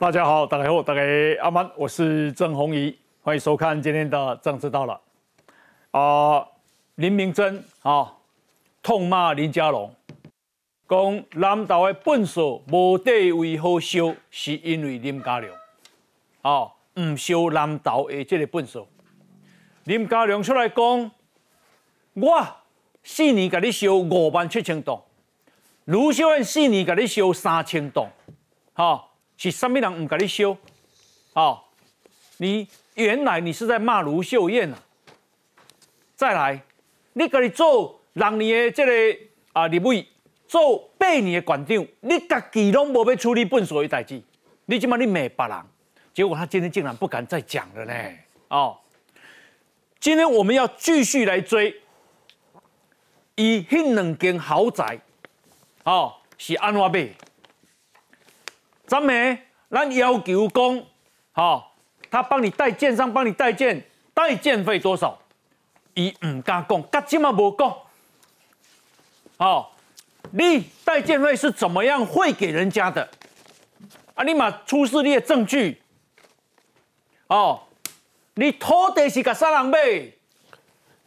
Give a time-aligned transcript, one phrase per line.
[0.00, 1.00] 大家好，大家好，大家
[1.42, 5.00] 阿曼，我是郑宏仪，欢迎收看今天的政治到了。
[5.90, 6.46] 啊，
[6.94, 8.14] 林明珍啊，
[8.80, 9.92] 痛骂林佳龙，
[10.88, 15.50] 讲南投的粪扫无地位好收，是因为林佳龙
[16.42, 18.86] 啊，唔收南投的这个粪扫。
[19.82, 21.10] 林佳龙出来讲，
[22.14, 22.46] 我
[23.02, 25.02] 四年给你收五万七千栋，
[25.86, 28.08] 卢秀燕四年给你收三千栋，
[28.74, 29.06] 哈。
[29.38, 30.58] 是什么人唔甲你修？
[31.34, 31.62] 哦，
[32.38, 34.82] 你原来你是在骂卢秀燕啊！
[36.16, 36.60] 再来，
[37.12, 39.18] 你甲你做六年的这个
[39.52, 40.04] 啊立委，
[40.48, 44.20] 做八年的馆长，你家己拢无要处理本所的代志，
[44.64, 45.64] 你今嘛你骂别人，
[46.12, 47.94] 结果他今天竟然不敢再讲了呢！
[48.48, 48.76] 哦，
[50.00, 51.80] 今天我们要继续来追，
[53.36, 54.98] 以迄两间豪宅，
[55.84, 57.08] 哦，是安怎买？
[58.88, 59.38] 咱们
[59.70, 60.82] 咱要求讲，
[61.32, 61.76] 好，
[62.10, 65.16] 他帮你带建商帮你带建，带建费多少？
[65.92, 67.76] 伊唔敢讲，甲今嘛无讲。
[69.36, 69.76] 好，
[70.30, 73.06] 你带建费是怎么样汇给人家的？
[74.14, 75.82] 啊，你嘛出示你的证据。
[77.26, 77.60] 哦，
[78.34, 79.78] 你土地是甲啥人买？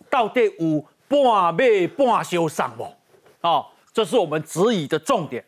[0.08, 2.96] 到底有半买半收上无？
[3.42, 5.44] 哦，这是我们质疑的重点。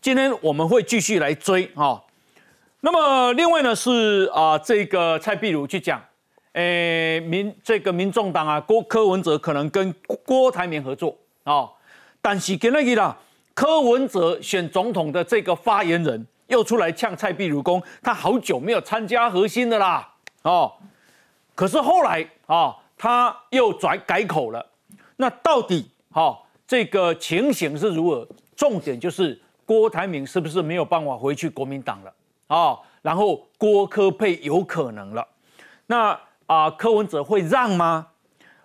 [0.00, 2.02] 今天我们会继续来追啊，
[2.80, 6.02] 那么另外呢是啊这个蔡壁如去讲，
[6.54, 11.68] 诶民这个民众党啊郭柯文哲可能跟郭台铭合作啊，
[12.22, 13.14] 但是今日啦
[13.52, 20.72] 柯文哲选总统的这个发言人又出来呛蔡壁如公，他好久没有参加核心的啦哦，
[21.54, 24.66] 可是后来啊他又转改口了，
[25.16, 28.26] 那到底哈这个情形是如何？
[28.56, 29.38] 重点就是。
[29.70, 32.12] 郭台铭是不是没有办法回去国民党了
[32.48, 32.76] 啊？
[33.02, 35.24] 然后郭科配有可能了，
[35.86, 38.08] 那啊柯文哲会让吗？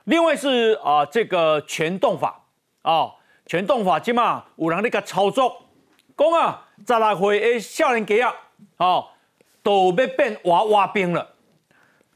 [0.05, 2.41] 另外是啊这个全动法
[2.81, 3.11] 啊
[3.45, 5.55] 全动法今嘛有人那个操作，
[6.17, 8.29] 讲啊再来回诶少年家
[8.77, 9.07] 啊哦
[9.61, 11.35] 都要变娃娃兵了，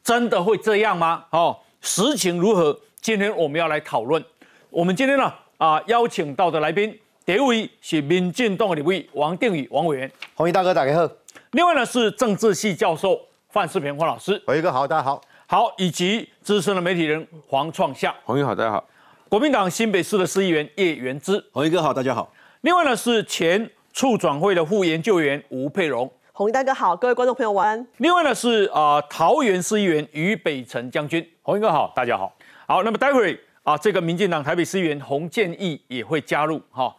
[0.01, 1.25] 真的会这样吗？
[1.29, 2.75] 哦实情如何？
[3.01, 4.25] 今天我们要来讨论。
[4.71, 6.99] 我们今天呢啊邀请到的来宾。
[7.29, 11.07] 第一位是民进党的立委王定宇王委员，红衣大哥打开好。
[11.51, 15.21] 另外呢是政治系教授范世平黄老师，红衣哥好，大家好。
[15.45, 18.83] 好，以及资深的媒体人黄创夏，红衣好，大家好。
[19.29, 22.33] 国民党新北市的市议员叶元之，红衣哥好，大家好。
[22.61, 27.87] 另外呢是前促转会的副研究员吴佩荣，红衣大哥好，各位观众朋友晚安。
[27.97, 32.33] 另外呢是啊桃园市议员于北辰将军，红衣哥好，大家好。
[32.65, 36.91] 好，那么待会啊这个民进党台北市议员洪建义也会加入哈。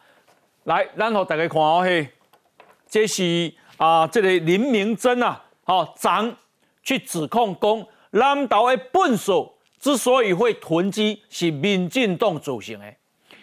[0.64, 2.06] 来，咱给大家看哦嘿，
[2.86, 6.36] 这是啊，这个林明珍啊，好，长
[6.82, 12.94] 去指控讲，南投的笨手之所以会囤积，是民进党造成的，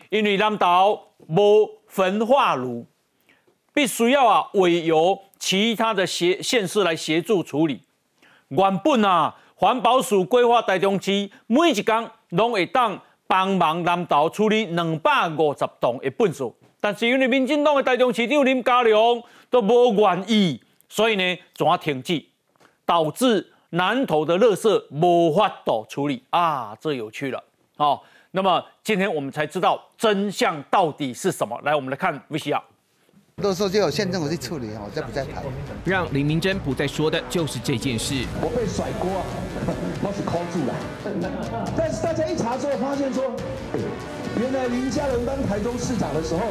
[0.10, 2.86] 因为南投无焚化炉，
[3.74, 7.82] 必须要啊委由其他的协县市来协助处理。
[8.50, 16.54] 原本啊，环保署规划台中区每一工拢会当帮忙南投处理两百五十栋的粪扫。
[16.88, 22.24] 但是因为民进党的台中市长林佳龙都无愿意，所以呢，怎啊停止，
[22.86, 27.44] 导致南投的垃圾无法度处理啊，这有趣了
[27.76, 28.00] 哦。
[28.32, 31.60] 那么今天我们才知道真相到底是什么。
[31.66, 32.62] 来，我们来看 VCR。
[33.44, 35.44] 垃圾就有县政府去处理哦，再不再谈。
[35.84, 38.26] 让林明珍不再说的就是这件事。
[38.42, 39.12] 我被甩锅，
[40.02, 40.74] 我是抠住了。
[41.78, 43.26] 但是大家一查之后发现说。
[44.40, 46.42] 原来林佳龙当台中市长的时候，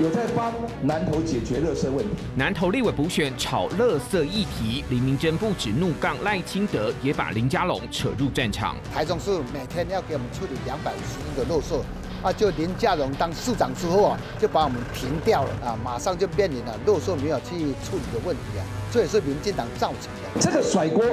[0.00, 2.10] 有在帮南投解决垃圾问题。
[2.34, 8.76] 南投立委补选炒垃圾议题，林明珍不止怒杠赖清德，也把林佳龙扯入战场。
[8.92, 11.80] 台中市每天要给我们处理两百五十亿的垃圾。
[12.22, 18.62] 啊，就林佳荣当市长之后啊，就把我们停掉了啊，马上就面临了落色没有去处理的问题啊，
[18.92, 20.40] 这也是民进党造成的。
[20.40, 21.04] 这个甩锅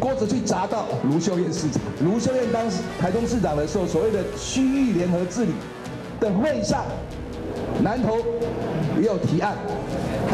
[0.00, 2.64] 锅子去砸到卢秀燕市长，卢秀燕当
[3.00, 5.52] 台东市长的时候，所谓的区域联合治理
[6.20, 6.84] 的会上，
[7.82, 8.18] 南投
[8.98, 9.56] 也有提案。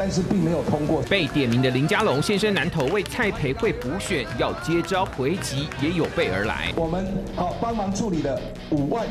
[0.04, 1.00] 但是并没有通过。
[1.02, 6.72] 被点名的林佳龙现身南投为蔡培慧补选，要接招回击也有备而来。
[6.75, 7.06] 我们
[7.37, 8.37] 好帮忙处理了
[8.70, 9.06] 五万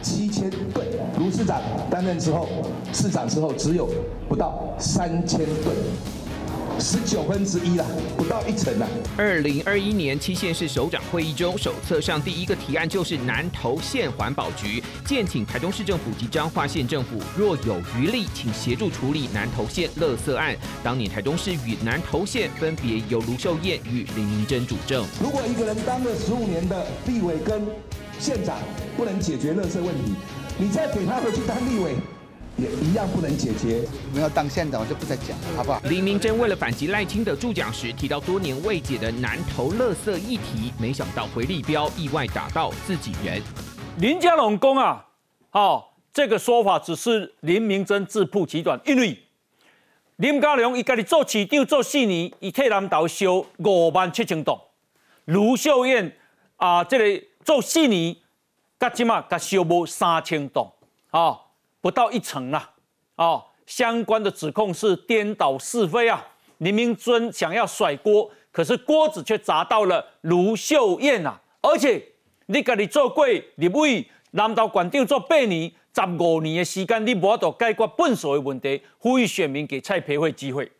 [0.00, 0.86] 七千吨，
[1.18, 1.60] 卢市长
[1.90, 2.46] 担任之后，
[2.92, 3.88] 市长之后只有
[4.28, 5.74] 不到三千吨。
[6.78, 7.84] 十九分之一啦，
[8.16, 8.86] 不到一成啦。
[9.16, 20.54] 二零二一年七县市首长会议中，手册上第一个提案就是南投县环保局，建请台中市政府及彰化县政府若有余力，请协助处理南投县垃圾案。
[20.84, 25.04] 当年台中市与南投县分别由卢秀燕与林明珍主政。
[25.22, 27.62] 如果一个人当了十五年的立委跟
[28.18, 28.58] 县长，
[28.96, 30.14] 不能解决垃圾问题，
[30.58, 31.94] 你再给他回去当立委。
[32.56, 33.86] 也一样不能解决。
[34.14, 35.80] 没有当县长，我就不再讲了，好不好？
[35.84, 43.42] 林明珍为了反击赖清德助讲时提到多年未解的南投垃圾议题，没想到回力标意外打到自己人。
[43.98, 45.06] 林家龙公啊，
[45.52, 49.18] 哦，这个说法只是林明珍自曝其短，因为
[50.16, 54.58] 林家龙伊家己做市长做四年，伊替南投收五万七千栋，
[55.26, 56.16] 卢秀燕
[56.56, 58.16] 啊，这个做四年，
[58.80, 60.72] 甲即马甲收无三千栋，
[61.10, 61.40] 哦。
[61.80, 62.70] 不到一成啦，
[63.16, 66.26] 哦，相关的指控是颠倒是非啊！
[66.58, 71.40] 林明尊想要甩锅，可是锅子却砸到了卢秀燕啊！
[71.60, 72.02] 而且
[72.46, 73.26] 你家己做过
[73.56, 80.70] 立委，南投县长做八年、十五年的时间，你无法度解决本所的问题，呼吁选民给蔡培慧机会。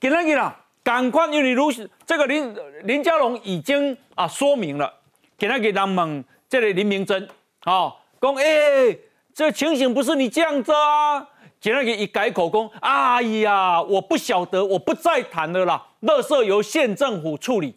[0.00, 1.70] 今日啦，赶快因为卢
[2.04, 4.92] 这个林林佳龙已经啊说明了，
[5.38, 7.28] 今日给人问这个林明珍
[7.60, 9.00] 啊，讲诶。
[9.36, 11.28] 这情形不是你这样子啊！
[11.60, 15.86] 简单给一改口供，哎呀，我不晓得，我不再谈了啦。
[16.00, 17.76] 乐色由县政府处理，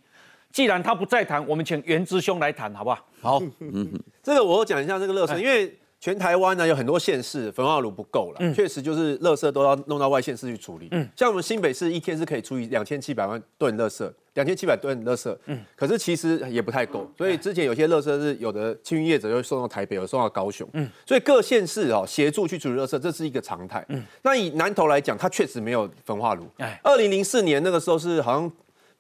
[0.54, 3.00] 既然他不再谈，我们请袁之兄来谈，好不好？
[3.22, 3.92] 好，嗯，
[4.24, 5.76] 这个我讲一下这个乐色，因为。
[6.02, 10.88] 全台湾呢有很多县市焚化炉不够了，确实就是垃圾都要弄到外县市去处理。
[10.92, 14.10] 嗯，像我们新北市一天是可以处理两千七百万吨垃圾，
[14.40, 15.38] 两千七百吨垃圾。
[15.48, 20.68] 嗯，可是其实也不太够，所以之前有些垃圾是有的清运业者会送到台北，有送到高雄。
[20.74, 23.86] 嗯，所以各县市哦协助去处理垃圾，这是一个常态。
[23.90, 26.48] 嗯，那以南投来讲，它确实没有焚化炉。
[26.60, 28.50] 哎，二零零四年那个时候是好像。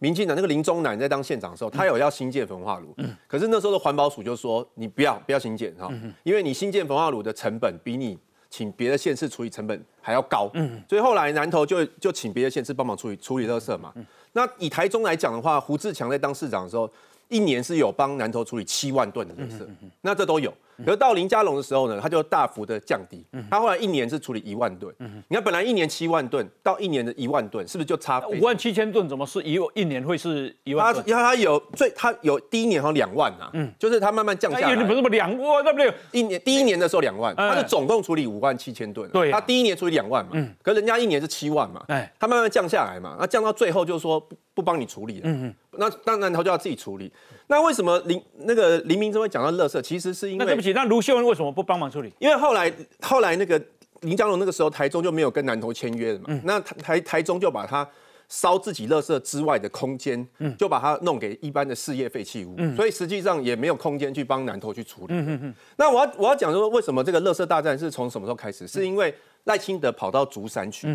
[0.01, 5.91] 民进党那个林中南在当县长的时候，他有要新建焚化炉，嗯可是那时候的环保署就说你不要不要新建哈，
[6.23, 8.17] 因为你新建焚化炉的成本比你
[8.49, 13.93] 请别的县市处理成本还要高，嗯所以后来南投就就请别的县市帮忙处理处理垃圾嘛。
[14.39, 16.89] 那以台中来讲的话，胡志强在当市长的时候。
[17.31, 19.63] 一年是有帮南投处理七万吨的垃圾，
[20.01, 20.51] 那这都有。
[20.85, 24.93] 可是到林佳龙的时候呢，他就大幅的降低，他后来一年是处理一万吨。
[25.27, 29.07] 你看本来一年七万吨，到一年的一万吨，是不是就差五万七千吨？
[29.07, 30.93] 怎么是一一年会是一万？
[30.93, 34.75] 他他有最他有第一年好像两万啊，嗯，就是他慢慢降下来。
[34.89, 39.09] 不是不两万，那不对，一年第一年的时候两万，他是总共处理五万七千吨。
[39.11, 44.25] 对，他第一年处理两万嘛，嗯，可人家一年是七万嘛，哎，他慢慢降下来嘛，那降到最后就是说
[44.59, 47.09] 不不帮你处理了，嗯嗯，那当然他就要自己处理。
[47.47, 49.81] 那为什么林那个林明珍会讲到乐色？
[49.81, 52.11] 其实是因为那对不起，那卢秀恩为什么不帮忙处理？
[52.19, 52.69] 因为后来
[52.99, 53.61] 后来那个
[54.01, 57.87] 林江龙那个时候台中就没有跟南投签约了嘛，那台台中就把它
[58.27, 65.13] 烧自己乐色之外的空间，嗯就把它弄给一般的事业废弃物，所以实际上也没有空间去帮南投去处理。
[65.13, 68.67] 嗯那我要我要讲说，为什么这个乐色大战是从什么时候开始？
[68.67, 69.15] 是因为
[69.45, 70.87] 赖清德跑到竹山去。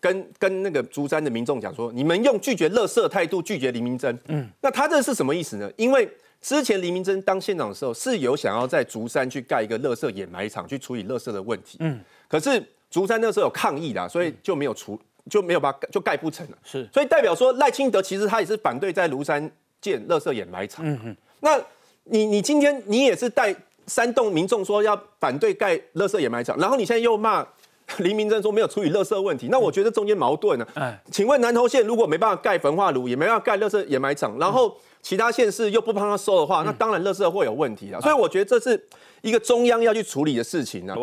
[0.00, 5.70] 跟跟那个竹山的民众讲说，你们用拒绝乐色态度拒绝黎明珍，嗯，那他这是什么意思呢？
[5.76, 6.08] 因为
[6.40, 14.98] 之前黎明珍当县长的时候，是有想要在竹山去盖一个乐色掩埋场，去处理乐色的问题，嗯，可是竹山那时候有抗议啦，所以就没有处
[15.28, 19.50] 就没有把就盖不成了，是，所以代表说赖清德其实他也是反对在庐山
[19.80, 21.60] 建乐色掩埋场，嗯嗯，那
[22.04, 23.54] 你你今天你也是带
[23.86, 27.46] 煽动民众说要反对盖乐色掩埋场，然后你现在又骂。
[27.98, 30.66] 林明珍说没有处理垃圾问题，那我觉得中间矛盾呢。
[30.74, 38.00] 哎，请问南投县如果没办法盖焚化炉，也没办法盖垃圾掩埋场，然后其他县市又不帮他收的话，那当然垃圾会有问题啊。
[38.00, 38.82] 所以我觉得这是
[39.22, 40.96] 一个中央要去处理的事情啊。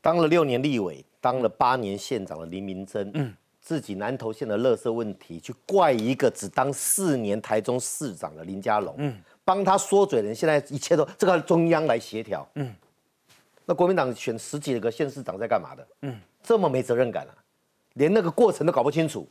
[0.00, 12.74] 当了六年立委，当了八年县长的林明珍，嗯，自己南投县的垃圾问题去怪一个只当四年台中市长的林佳龙，嗯，帮他说嘴人，现在一切都这个中央来协调，嗯。
[13.64, 15.86] 那国民党选十几个县市长在干嘛的？
[16.02, 17.34] 嗯，这么没责任感啊，
[17.94, 19.28] 连那个过程都搞不清楚。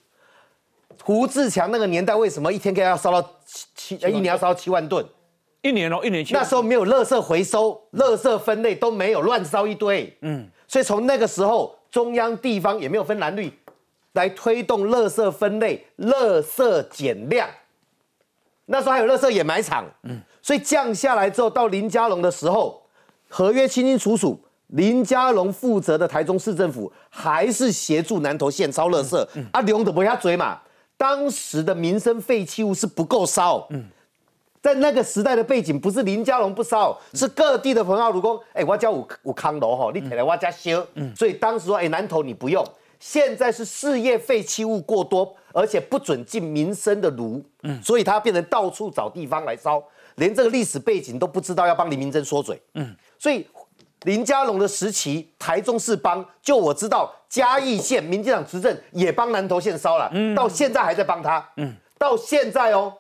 [1.04, 5.06] 胡志强那个年代为什么一天可以要烧到七七，一年要烧七万吨？
[5.62, 6.26] 一年哦，一年。
[6.32, 10.16] 那时候没有垃圾回收、垃圾分类都没有，乱烧一堆。
[10.22, 13.52] 嗯，所以从那个时候，中央地方也没有分蓝绿，
[14.14, 17.50] 来推动垃圾分类、垃圾减量。
[18.66, 19.86] 那时候还有垃圾掩埋场。
[20.04, 22.81] 嗯，所以降下来之后，到林佳龙的时候。
[23.32, 30.60] 合约清清楚楚，林佳龙负责的台中市政府还是协助南投县烧垃圾，啊，留的不下嘴嘛。
[30.98, 33.86] 当时的民生废弃物是不够烧，嗯。
[34.62, 40.86] 在那个时代的背景，不是林佳龙不烧，是各地的朋友，如果，哎，我家五五康楼哈，你起来我家修，
[41.16, 42.64] 所以当时说，哎，南投你不用，
[43.00, 49.84] 现在是事业废弃物过多，而且不准进民生的炉，嗯，所以他变成到处找地方来烧，
[50.18, 53.48] 连这个历史背景都不知道，要帮林明珍说嘴，嗯，所以
[54.02, 62.92] 林佳龙的时期，台中市帮，就我知道嘉义县民进党执政也帮南投县烧了，嗯，到现在还在帮他，嗯，到现在哦。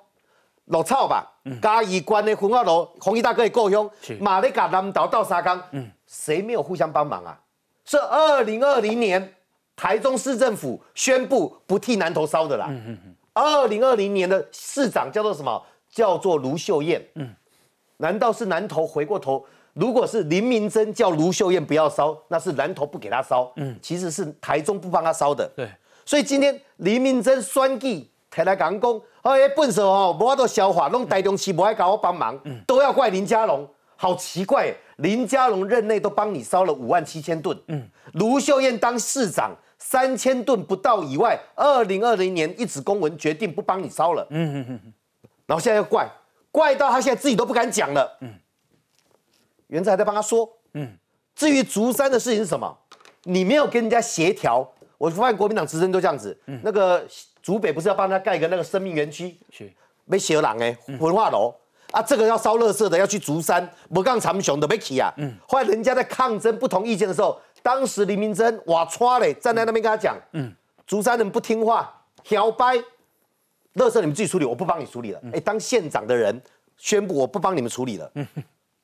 [0.65, 1.27] 老操吧，
[1.59, 5.59] 嘉义关的焚化楼，红衣大哥也够凶，马里嘎南岛到沙冈，
[6.05, 7.37] 谁没有互相帮忙啊？
[7.83, 9.33] 是二零二零年
[9.75, 12.69] 台中市政府宣布不替南投烧的啦。
[13.33, 15.65] 二零二零年的市长叫做什么？
[15.89, 17.03] 叫做卢秀燕。
[17.97, 19.43] 难道是南投回过头？
[19.73, 23.51] 如果是林明珍叫卢秀燕不要烧，那是南投不给他烧。
[23.55, 25.49] 嗯，其实是台中不帮他烧的。
[25.55, 25.69] 对，
[26.05, 29.01] 所以今天林明珍酸计提来讲讲。
[29.21, 32.35] 哎，笨手哦，无法度消化，弄台中市不爱搞我帮忙，
[32.65, 44.93] 都要怪林佳龙，好奇怪，林佳龙任内都帮你烧了五万七千吨，嗯，卢秀燕当市长三千吨不到以外，二零二零年一纸公文决定不帮你烧了，嗯嗯嗯，
[45.45, 46.09] 然后现在又怪，
[46.51, 48.33] 怪到他现在自己都不敢讲了，嗯，
[49.71, 50.97] 原子还在帮他说，嗯，
[51.35, 52.77] 至于竹山的事情是什么，
[53.23, 54.65] 你没有跟人家协调，
[54.97, 57.05] 我发现国民党执政都这样子，那个。
[57.43, 59.35] 竹北不是要帮他盖个那个生命园区？
[59.49, 59.67] 是，
[60.05, 61.51] 没小人诶，文化楼。
[61.89, 65.11] 啊，这个要烧垃圾的要去竹山，不干长雄的没去啊。
[65.17, 70.53] 嗯，后来人家在抗争不同意见的时候，当时林明珍哇唰嘞站在那边跟他讲，嗯，
[70.85, 71.91] 竹山人不听话，
[72.23, 72.77] 挑掰，
[73.73, 75.19] 垃圾你们自己处理，我不帮你处理了。
[75.33, 76.39] 哎，当县长的人
[76.77, 78.27] 宣布我不帮你们处理了，嗯，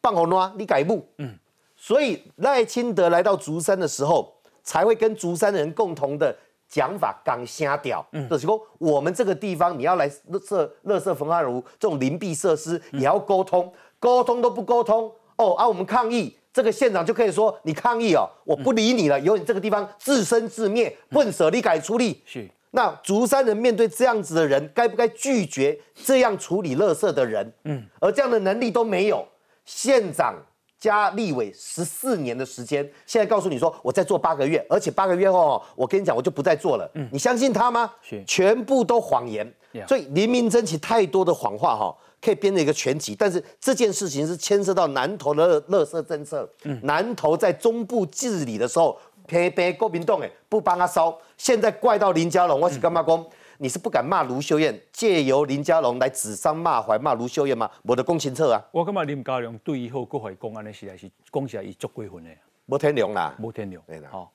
[0.02, 1.38] 放好暖，你改不，嗯，
[1.76, 6.36] 所以赖清德来到竹山的时候，才会跟竹山人共同的。
[6.70, 10.12] 讲法刚瞎掉，就是说我们这个地方你要来
[10.46, 15.10] 设乐色焚化炉这种临闭设施，也要沟通，沟通都不沟通。
[15.38, 15.66] 哦啊！
[15.66, 22.22] 我们抗议，这个县长就可以说你抗议哦，我不理你了，由你这个地方自生自灭，混舍利改出力。
[22.26, 27.54] 是，那竹山人面对这样子的人，该不该拒绝这样处理垃圾的人？
[27.64, 29.26] 嗯，而这样的能力都没有，
[29.68, 30.34] 县长。
[30.80, 36.88] 加立委十四年的时间，现在告诉你说，我再做八个月，而且八个月后，我跟你讲，我就不再做了。
[36.94, 37.92] 嗯，你相信他吗？
[38.28, 39.52] 全部都谎言。
[39.88, 43.16] 所以林明真起太多的谎话哈，可以编成一个全集。
[43.18, 46.48] 但是这件事情是牵涉到南投的乐色政策。
[46.62, 48.96] 嗯，南投在中部治理的时候，
[49.26, 53.26] 偏偏国民党哎不帮他烧，现在怪到林佳龙，我是干嘛讲？
[53.60, 57.70] 你是不敢骂卢秀燕，借由林佳龙来指桑骂槐骂卢秀燕吗？
[57.82, 58.62] 我的公情册啊！
[58.72, 62.30] 我感觉林佳龙对以后国会公安的实在是讲起来是足过分的，
[62.68, 63.82] 无天良啦，无天良。
[63.88, 64.32] 对啦，好，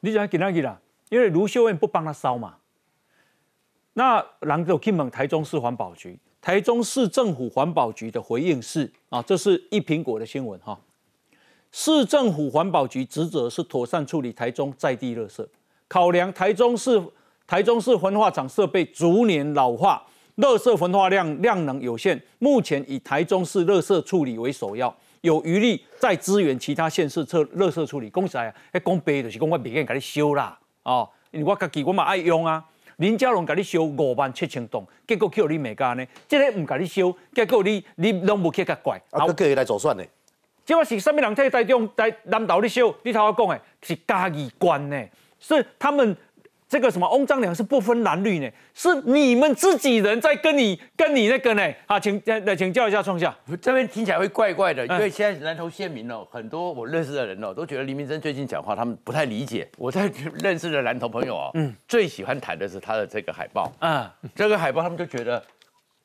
[0.00, 2.56] 你讲今天去啦，因为卢秀燕不帮他烧嘛，
[3.92, 10.80] 那人就去问台中市环保局，台中市政府环保局的回应是啊，这是一苹果的新闻哈，
[11.70, 15.46] 市政府环保局职责是妥善处理台中在地垃圾，
[15.88, 17.02] 考量台中市。
[17.52, 20.02] 台中市焚化厂设备逐年老化，
[20.38, 28.08] 垃圾焚化量量能有限，目前以台中市垃圾处理为首要，有余力再支援其他县市测垃圾处理。
[28.08, 32.64] 讲实啊，迄讲白就是讲我袂瘾甲你修啦，哦，因为我家己我嘛爱用啊。
[32.96, 36.06] 林家龙甲你修五万七千栋，结果叫你没干呢？
[36.26, 40.02] 这个唔甲你修，结果你你拢无去甲怪，啊，叫伊来做算呢？
[40.64, 42.94] 即话是什么人在台中在南岛你修？
[43.02, 45.04] 你头我讲的是嘉义关呢？
[45.38, 46.16] 是他们。
[46.72, 48.50] 这个什么翁章良是不分蓝绿呢？
[48.72, 51.70] 是你们自己人在跟你跟你那个呢？
[51.84, 59.68] 啊，请来请教一下创下，这边听起来会怪怪的，因为现在南投县民哦，很多我认识的人哦，都觉得黎明珍最近讲话他们不太理解。
[59.76, 60.10] 我在
[60.42, 65.44] 认识的南投朋友哦，嗯，最喜欢谈的是他的这个海报，嗯，这个海报他们就觉得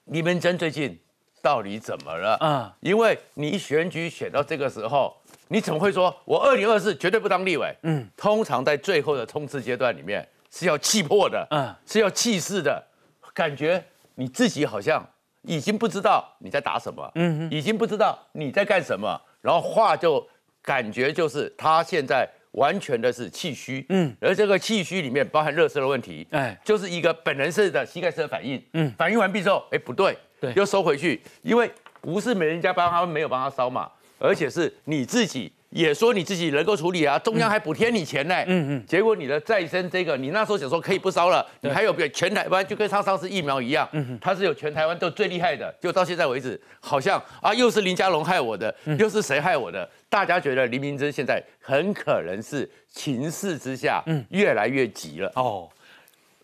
[0.08, 1.00] 黎明真最近
[1.42, 2.38] 到底怎么了？
[2.42, 5.16] 嗯，因为你选举选到这个时候，
[5.48, 7.74] 你怎么会说我二零二四绝对不当立委？
[7.84, 10.28] 嗯，通常在最后的冲刺阶段里面。
[10.58, 12.84] 是要气魄的，嗯，是要气势的，
[13.32, 13.84] 感觉
[14.16, 15.08] 你自己好像
[15.44, 20.28] 已经不知道你在打什么，嗯，已经不知道你在干什么，然后话就
[20.64, 31.72] 感觉就是他现在完全的是气虚，嗯，而这个气虚里面包含热色的问题，哎，就是一个本能式的膝盖式的反应，嗯，反应完毕之后，哎，不对，对，又收回去，因为
[32.02, 35.54] 不是没人家帮他们没有帮他烧嘛，而且是你自己。
[35.70, 38.36] 也说你自己能够处理啊，中央还补贴你钱呢。
[38.48, 38.86] 嗯嗯。
[38.86, 49.90] 结果你的再生这个，你那时候想说可以不烧了，你还有全台湾就跟上上次疫苗一样，嗯它是有全台湾都最厉害的，就到现在为止，好像啊又是林佳龙害我的，又是谁害我的？
[50.10, 55.32] 大家觉得林明珍现在很可能是情势之下，嗯，越来越急了。
[55.36, 55.70] 哦。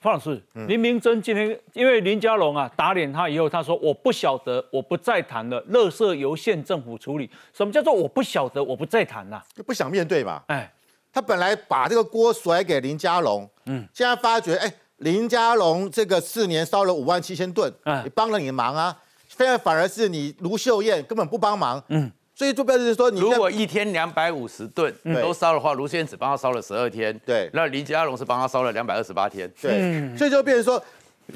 [0.03, 7.29] 方老师，林明珍今天因为林佳龙啊打脸他以后，他说我不晓得，我不再谈了，乐色由县政府处理。
[7.53, 9.41] 什么叫做我不晓得，我不再谈呐？
[9.55, 10.43] 就不想面对嘛。
[10.47, 10.69] 哎，
[11.13, 18.93] 他本来把这个锅甩给林佳龙，嗯，现在发觉，哎，林佳龙这个四年烧了五万七千吨，嗯，也帮了你的忙啊，
[19.29, 30.83] 现在反而是你卢秀燕根本不帮忙，嗯，所以就表示说，你如果一天两百五十吨都烧的话，卢秀燕只帮他烧了十二天，对，那林佳龙是帮他烧了两百二十八天，对，所以就变成说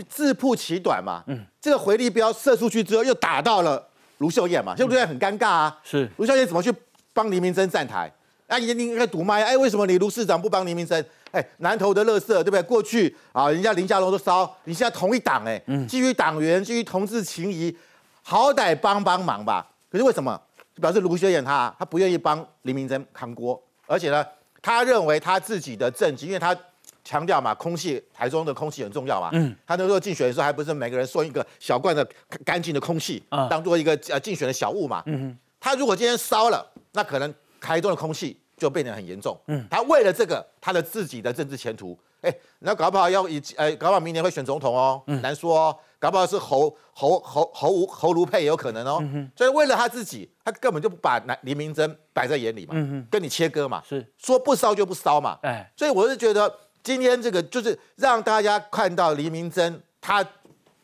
[0.09, 3.87] 自曝其短嘛，嗯，这个回力镖射出去之后又打到了
[4.17, 6.09] 卢秀燕嘛，卢秀燕很尴尬啊，是。
[6.17, 6.73] 卢秀燕怎么去
[7.13, 8.11] 帮黎明珍站台？
[8.47, 11.05] 那你应该堵麦，哎，为什么你卢市长不帮林明珍？
[11.31, 12.63] 哎，南投的乐色，对不对？
[12.63, 17.77] 过去啊，人家林佳龙都烧，你现在同一党，哎，基于党员，基于同志情谊，
[18.23, 19.67] 好歹帮帮忙吧。
[19.91, 20.41] 可是为什么？
[20.81, 24.25] 表示卢学远他他不愿意帮林明珍扛锅，而且呢，
[24.62, 26.55] 他认为他自己的政绩，因为他
[27.03, 32.07] 强调嘛，空气台中的空气很重要嘛，嗯，他那时候竞选的时候，还不是每个人送一个小罐的
[32.46, 37.34] 干净的空气，当做一个呃竞选的小物嘛，嗯他如果今天烧了，那可能。
[37.60, 39.36] 台中的空气就变得很严重。
[39.48, 45.77] 嗯，他为了这个，他的自己的政治前途，哎，那搞不好要以，哎，搞不好明年会选总统哦，难说哦。
[46.00, 49.03] 搞不好是侯侯侯侯吴侯卢佩也有可能哦。
[49.36, 52.75] 所以为了他自己，他根本就不把南黎明真摆在眼里嘛，
[53.09, 55.39] 跟你切割嘛，是说不烧就不烧嘛。
[55.41, 60.25] 哎，所以我是觉得今天这个就是让大家看到黎明真他。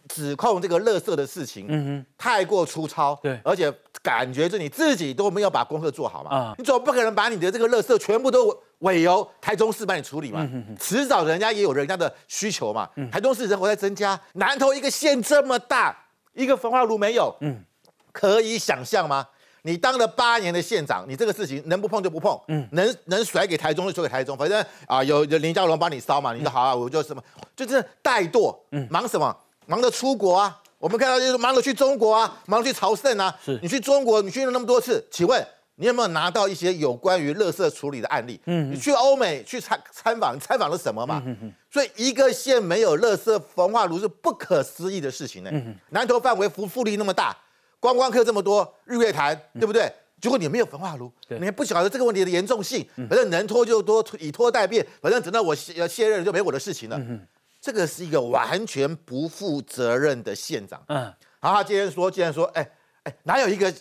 [0.09, 10.47] 指控这个乐色的事情，嗯哼，太过粗糙，对，而且感觉是你自己都没有把功课做好嘛，啊，你总不可能把你的这个乐色全部都委由台中市帮你处理嘛，
[10.79, 15.95] 迟早人家也有人家的需求嘛，台中市人口在增加，南投一个县这么大，
[16.33, 17.63] 一个焚化炉没有，嗯，
[18.11, 19.27] 可以想象吗？
[19.65, 27.23] 你当了八年的县长，你这个事情能不碰就不碰，嗯，能能甩给台中就甩给台中，反正啊有有林佳龙帮你烧嘛，你说好啊，我就什么，
[27.55, 29.33] 就是怠惰，嗯，忙什么？
[29.65, 33.33] 忙着出国啊，我们看到就是忙着去中国啊，忙着去朝圣啊。
[33.45, 35.41] 是，你去中国，你去了那么多次，请问
[35.75, 38.39] 你有没有拿到一些有关于垃圾处理的案例？
[38.45, 41.21] 嗯，你去欧美去参参访，参访了什么嘛？
[41.25, 41.53] 嗯嗯。
[41.69, 45.49] 所以一个县没有垃圾焚化炉是不可思议的事情呢。
[45.51, 47.35] 嗯南投范围幅幅力那么大，
[47.79, 49.91] 观光客这么多，日月潭对不对？
[50.21, 52.87] 结果你没有焚化炉，你还不晓得这个问题的严重性。
[52.95, 56.97] 反正能拖就拖，以拖代变，反正等到我卸卸任就没我的事情了。
[56.97, 57.19] 嗯
[57.59, 60.83] 这个是一个完全不负责任的县长。
[60.87, 61.01] 嗯，
[61.39, 62.69] 然后他今天说，竟然说，哎
[63.03, 63.73] 哎，哪有一个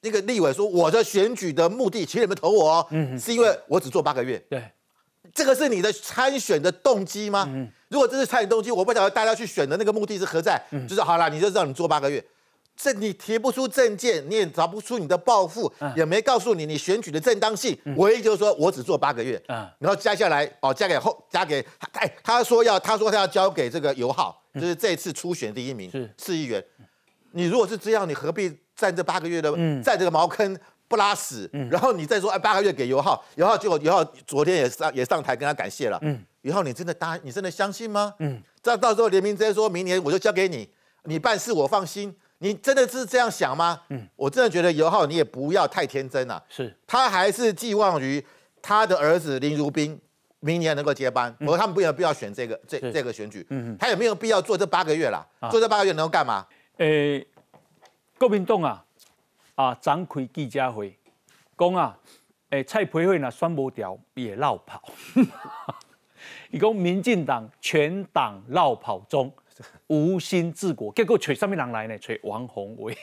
[0.00, 4.38] 那个立委说我的选举的目的，请你们投我哦，嗯，是因为我只做八个月。
[4.50, 4.62] 对，
[5.34, 7.46] 这个是你的参选的动机吗？
[7.48, 10.62] 嗯，如果这是参选动机，我不晓得大家去选的那个目的是何在。
[10.70, 12.22] 嗯，就是好了，你就让你做八个月。
[12.76, 17.76] 这你提不出证件，你也找不出你的抱负，也没告诉你你选举的正当性。
[17.96, 26.62] 唯一就是说我只做八个月，然后接下来哦，加给后加给哎，他说要他说他要交给这个油耗，就是这次初选第一名是四亿元。
[27.32, 31.48] 你如果是这样，你何必占这八个月的，在这个茅坑不拉屎？
[31.70, 35.98] 然后你再说哎，八个月给油耗，油耗结果油耗昨天也上也上台跟他感谢了。
[36.02, 38.14] 嗯，油耗你真的答你真的相信吗？
[38.20, 40.68] 嗯，这到时候连明直接说明年我就交给你，
[41.04, 42.16] 你办事我放心。
[42.40, 43.80] 你真的是这样想吗？
[43.88, 46.40] 嗯，我真的觉得尤浩你也不要太天真了。
[46.48, 48.24] 是，他还是寄望于
[48.62, 50.00] 他的儿子林如冰
[50.38, 53.44] 明年能够接班，否则他们不有必要选这个这这个选举。
[53.50, 55.26] 嗯他也没有必要做这八个月啦？
[55.50, 56.46] 做这八个月能够干嘛？
[56.78, 57.26] 诶，
[58.18, 58.84] 国民党啊
[59.54, 60.96] 啊，展开记者会，
[61.56, 61.98] 讲啊，
[62.50, 64.82] 诶，蔡培慧呢选不掉也绕跑，
[66.50, 69.32] 伊讲民进党全党绕跑中。
[69.88, 71.98] 无心治国，结果找什么人来呢？
[71.98, 72.96] 找王宏威。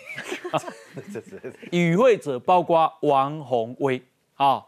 [1.71, 4.01] 与会者包括王宏威
[4.35, 4.65] 啊，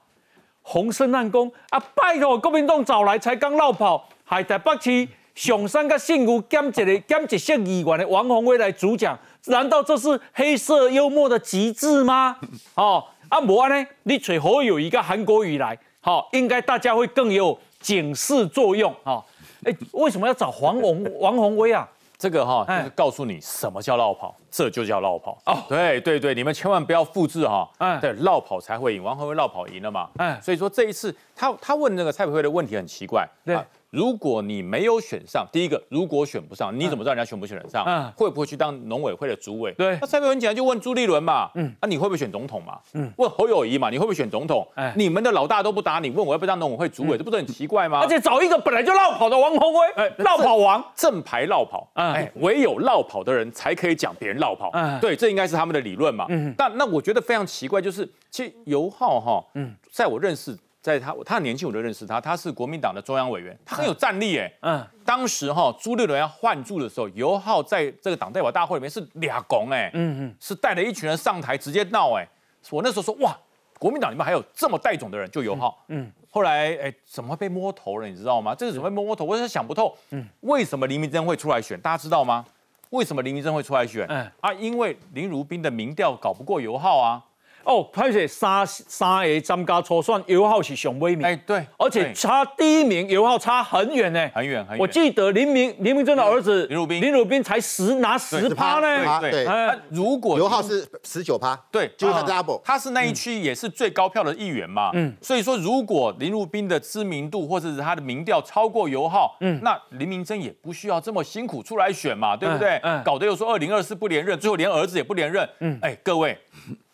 [0.62, 12.36] 洪胜案公啊，拜托国民党早来才刚绕跑，还在北市上山个姓吴兼一个兼一些议员的王宏威来主讲，难道这是黑色幽默的极致吗？
[12.74, 13.88] 哦，啊，无安呢？
[14.02, 19.24] 你找好友一个韩国语来，好，应该大家会更有警示作用啊。
[19.64, 21.88] 哎，为什么要找黄宏 王宏威啊？
[22.18, 25.56] 这个哈，就是告诉你什么叫绕跑，这就叫绕跑哦。
[25.70, 27.70] 对对对，你们千万不要复制哈。
[27.78, 30.10] 嗯，对，绕跑才会赢，王宏威绕跑赢了嘛。
[30.18, 33.24] 嗯，所以说这一次他他问那个蔡培慧的问题很奇怪。
[33.46, 33.56] 对。
[33.90, 37.86] 如果你没有选上，第一个，如果选不上，你怎么知道人家选不选得上？
[37.86, 39.72] 嗯，会不会去当农委会的主委？
[39.74, 42.78] 对，那蔡培文简单就问朱立伦嘛，嗯，啊，你会不会选总统嘛？
[42.94, 44.68] 嗯，问侯友谊嘛，你会不会选总统？
[44.76, 48.02] 哎，你们的老大都不打你，问我要不要当农委会主委，这不是很奇怪吗？
[48.02, 54.70] 而且找一个本来就绕跑的王宏威，哎，绕跑王，正牌绕跑，哎，唯有绕跑的人才可以讲别人绕跑，
[55.00, 56.26] 对，这应该是他们的理论嘛。
[56.28, 60.58] 嗯，但那我觉得非常奇怪，就是其实尤浩哈，嗯，在我认识。
[60.82, 64.52] 在他，他年轻我就认识他，他是国民党的中央委员，他很有战力哎。
[64.62, 72.26] 嗯，当时哈朱立伦要换柱的时候，尤浩在这个党代表大会里面是俩拱哎，嗯嗯，是带了一群人上台直接闹哎。
[72.70, 73.38] 我那时候说哇，
[73.80, 75.84] 国民党里面还有这么带种的人，就尤浩。
[75.88, 78.08] 嗯，后来哎，怎么会被摸头了？
[78.08, 78.56] 你知道吗？
[78.56, 79.26] 这个怎么会摸摸头？
[79.26, 79.94] 我是想不透。
[80.12, 81.80] 嗯，为什么林明珍会出来选？
[81.82, 82.46] 大家知道吗？
[82.92, 84.06] 为什么林明珍会出来选？
[84.08, 87.22] 嗯啊，因为林如斌的民调搞不过尤浩啊。
[87.68, 91.28] 哦，拍摄三三个参加初选，油耗是上尾名。
[91.28, 94.80] 哎，对，而且差第一名油耗差很远呢，很远很远。
[94.80, 99.20] 我记得林明林明珍的儿子林汝斌，林汝斌才十拿十趴呢。
[99.20, 99.46] 对，
[99.90, 104.92] 如果油耗是十九趴，对，就是他 double，他是那一区也是最高票的议员嘛。
[104.94, 112.80] 嗯，所以说如果林汝斌的知名度或者是他的民调超过油耗，嗯，那林明珍也不需要这么辛苦出来选嘛，对不对？
[112.84, 115.50] 嗯，搞得又说二零二四不连任，最后连儿子也不连任。
[115.60, 116.38] 嗯，哎，各位。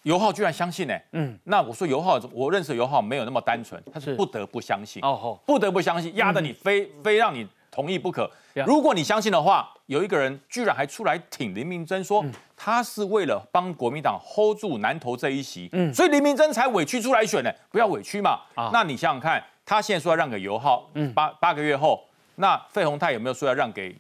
[0.04, 0.94] 尤浩居然相信呢？
[1.14, 5.02] 嗯，那我说尤浩，我认识尤浩没有那么单纯，他是不得不相信。
[5.04, 8.30] 哦，不得不相信，压得你非非让你同意不可。
[8.66, 12.24] 如果你相信的话，有一个人居然还出来挺林明珍，说
[12.56, 18.42] 他是为了帮国民党 hold 住南投这一席，嗯，所以林明珍才委屈出来选呢，不要委屈嘛。
[18.56, 22.04] 啊，那你想想看，他现在说要让给尤浩，嗯，八八个月后，
[22.36, 23.96] 那费鸿泰有没有说要让给？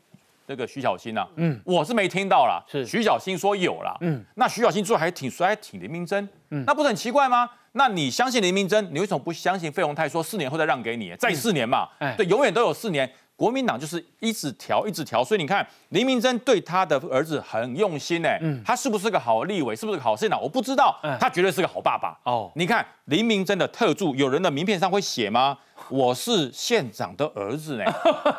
[0.54, 2.64] 那个徐小新啊，嗯，我是没听到啦。
[2.72, 7.50] 是徐小新说有了，嗯，那徐小新最后还挺说还挺林明珍，嗯，那不是很奇怪吗？
[7.72, 11.16] 那你相信林明珍，你为什么不相信费鸿泰说四年后再让给你？
[11.18, 13.12] 再四年嘛，对，永远都有四年。
[13.36, 18.30] 国民党就是一直调，一直调，所以你看林明珍对他的儿子很用心呢。
[18.42, 19.76] 嗯，他是不是个好立委？
[19.76, 20.42] 是不是个好县长？
[20.42, 22.18] 我不知道，他绝对是个好爸爸。
[22.24, 25.58] 哦，你看林明珍的特助，有人的名片上会写吗？
[25.90, 27.84] 我是县长的儿子呢。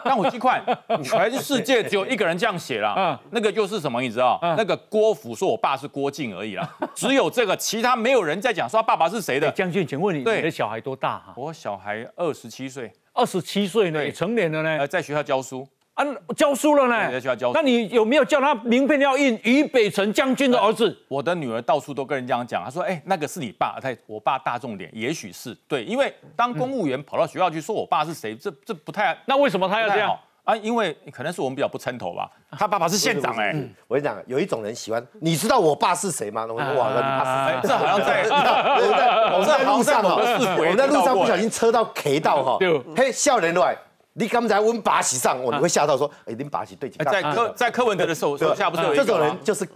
[0.05, 0.65] 但我去看，
[1.03, 2.95] 全世界只有一个人这样写了。
[2.97, 4.01] 嗯，那个就是什么？
[4.01, 4.39] 你知道？
[4.57, 6.67] 那个郭府说我爸是郭靖而已啦。
[6.95, 9.51] 只有这个，其他没有人在讲说他爸爸是谁的。
[9.51, 11.19] 将军，请问你，你的小孩多大？
[11.19, 12.91] 哈，我小孩二十七岁。
[13.15, 15.67] 二十七岁呢，成年了呢，呃，在学校教书。
[15.95, 16.05] 啊，
[16.37, 17.53] 教书了呢，在学校教。
[17.55, 20.97] 那你有没有叫他名片要印于北辰将军的儿子？
[21.07, 30.19] 我的女儿到处都跟人这样讲，她说，哎，那个是你爸，他我爸大众点，也许是对，因为当公务员跑到学校去说我爸是谁，这这不太，那为什么他要这样？
[30.45, 32.31] 啊，因为可能是我们比较不称头吧。
[32.59, 33.55] 他爸爸是县长哎，
[33.89, 36.43] 我跟你讲，有一种人喜欢，你知道我爸是谁吗？
[36.43, 37.69] 我说哇，你爸是谁？
[37.69, 38.23] 这好像在
[39.33, 42.59] 我们在路上哦，我们在路上不小心车到 K 道哈，
[42.95, 43.77] 嘿，笑人来，
[44.13, 49.67] 你刚才问巴西上，我你会吓到说，哎，你巴西对在柯在柯文哲的手手下不是有一个这种人就是。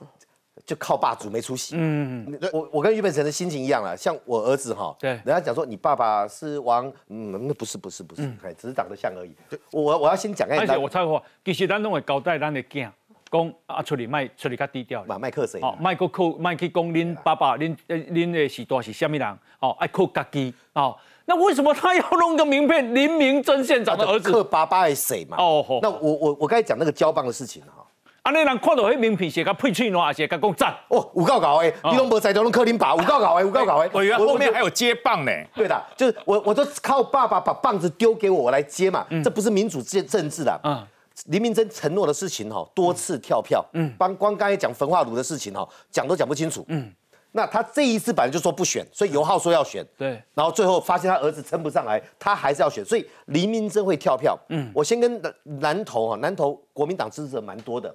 [0.68, 1.74] 就靠霸主没出息。
[1.78, 3.96] 嗯，我我跟俞本成的心情一样了。
[3.96, 9.34] 像我儿子哈，对，人家讲说你爸爸是王，嗯，那不是不是不是，哎，只是长得像而已。
[9.72, 10.78] 我我要先讲一下。
[10.78, 12.90] 我插话，其实咱拢会交代咱的囝，
[13.32, 15.02] 讲啊，出去卖出去较低调。
[15.06, 15.58] 嘛，卖克谁？
[15.62, 19.38] 哦，卖个靠卖去讲恁爸爸，恁恁的时代是虾米人？
[19.60, 20.52] 哦，爱靠家己。
[20.74, 22.94] 哦，那为什么他要弄个名片？
[22.94, 24.30] 林明真县长的儿子。
[24.30, 25.38] 克爸爸的谁嘛？
[25.38, 27.86] 哦，那我我我刚才讲那个交棒的事情哈。
[28.28, 28.30] 啊！
[28.30, 33.88] 你人看到迄名片写个配翠喏，还是甲讲赞哦，有够搞诶，你拢无在都拢柯林爸，有够搞诶，有够搞的。
[33.94, 35.32] 委员 后面还有接棒呢。
[35.54, 39.06] 对的，就是我，我都靠爸爸把棒子丢给我，我来接嘛。
[39.24, 40.60] 这不是民主政政治的。
[40.62, 40.86] 嗯。
[41.26, 43.64] 林明珍承诺的事情哈，多次跳票。
[43.72, 43.90] 嗯。
[43.98, 46.64] 帮光刚才讲焚化炉的事情哈，讲都讲不清楚。
[46.68, 46.92] 嗯。
[47.32, 49.86] 那他这一次本来就说不选，所以尤浩说要选。
[49.96, 50.20] 对。
[50.34, 54.38] 然后最后发现他儿子撑不上来，他还是要选，所以林明珍会跳票。
[54.48, 54.70] 嗯。
[54.74, 55.20] 我先跟
[55.60, 57.94] 南投哈，南投国民党支持者蛮多的。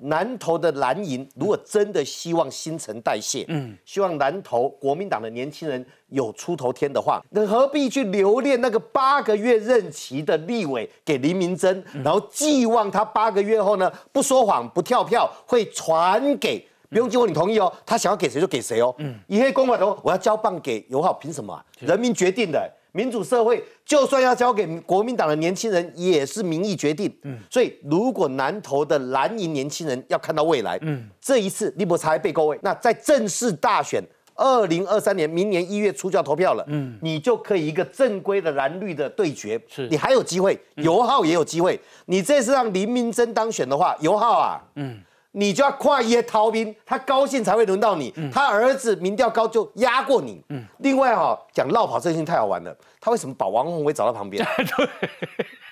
[0.00, 21.64] 南投的蓝营，如果真的希望新陈代谢，嗯，希望南投国民党的年轻人有出头天的话，那何必去留恋那个八个月任期的立委给林明珍，然后寄望他八个月后呢不说谎不跳票会传给，不用经过你同意哦，他想要给谁就给谁哦，嗯，以黑公法的我要交棒给尤浩，凭什么？
[21.78, 22.70] 人民决定的。
[22.92, 27.10] 民主社会，就算要交给国民党的年轻人，也是民意决定。
[27.22, 34.02] 嗯，所以如果南投的蓝营年轻人要看到未来，嗯，这一次立博才被勾位，那在正式大选
[34.34, 39.88] 二零二三年明年一月初就要投票了，嗯，你就可以一个正规的蓝绿的对决，是。
[39.88, 41.80] 你还有机会，油耗也有机会。
[42.06, 45.00] 你这次让林明珍当选的话，油耗啊，嗯。
[45.32, 48.12] 你就要跨越逃兵，他高兴才会轮到你。
[48.32, 50.42] 他儿子民调高就压过你。
[50.78, 52.76] 另外哈，讲绕跑这件事情太好玩了。
[53.00, 54.46] 他为什么把王宏威找到旁边？
[54.76, 54.88] 对，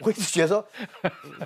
[0.01, 0.65] 我一直觉得说，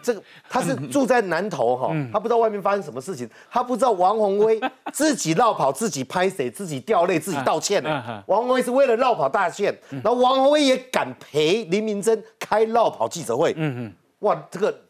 [0.03, 4.61] 这个他是住在南头哈，他不知道外面发生什么事情，他不知道王宏威
[4.92, 8.22] 自己绕跑，自己拍谁，自己掉泪，自己 道歉呢。
[8.27, 13.53] 王宏威是为了绕跑大线，然后王宏威也敢陪林明珍开绕跑记者会。
[13.57, 14.84] 嗯嗯，哇，这个。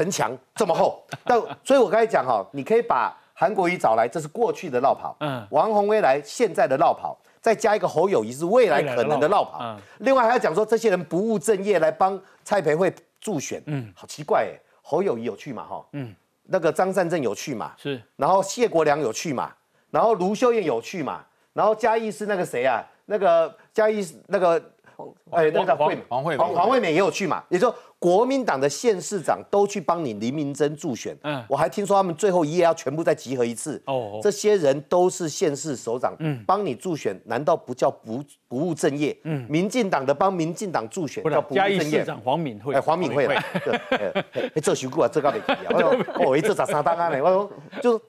[0.00, 9.58] 城墙这么厚， 但所以我刚才讲哈，你可以把韩国瑜找来，这是过去的绕跑；嗯，王宏威来，现在的绕跑，再加一个侯友谊是未来可能的绕跑。
[9.60, 15.84] 嗯，另外还要讲说，这些人不务正业来帮蔡培慧助选，嗯，好奇怪哎，侯友谊有去嘛哈？
[15.92, 17.72] 嗯，那个张善政有去嘛？
[17.76, 19.52] 是，然后谢国良有去嘛？
[19.90, 21.22] 然后卢秀燕有去嘛？
[21.52, 22.82] 然后嘉义是那个谁啊？
[23.04, 24.62] 那个嘉义那个。
[25.30, 27.42] 哎，那个黄黄惠黄黄惠美也有去嘛？
[27.48, 31.16] 也就国民党的县市长都去帮你林明珍助选。
[31.22, 33.80] 嗯，我还听说他们最后一夜要全部再集合一次。
[33.86, 39.16] 哦，这些人都是县市首长，嗯，帮你助选，难道不叫不不务正业？
[39.24, 42.00] 嗯，民进党的帮民进党助选叫不务正业。
[42.00, 45.94] 市长黄敏惠，哎，黄敏惠，哎，这许过啊，这个没提啊。
[46.24, 47.22] 哦，一这咋三档案呢？
[47.22, 48.00] 我说，就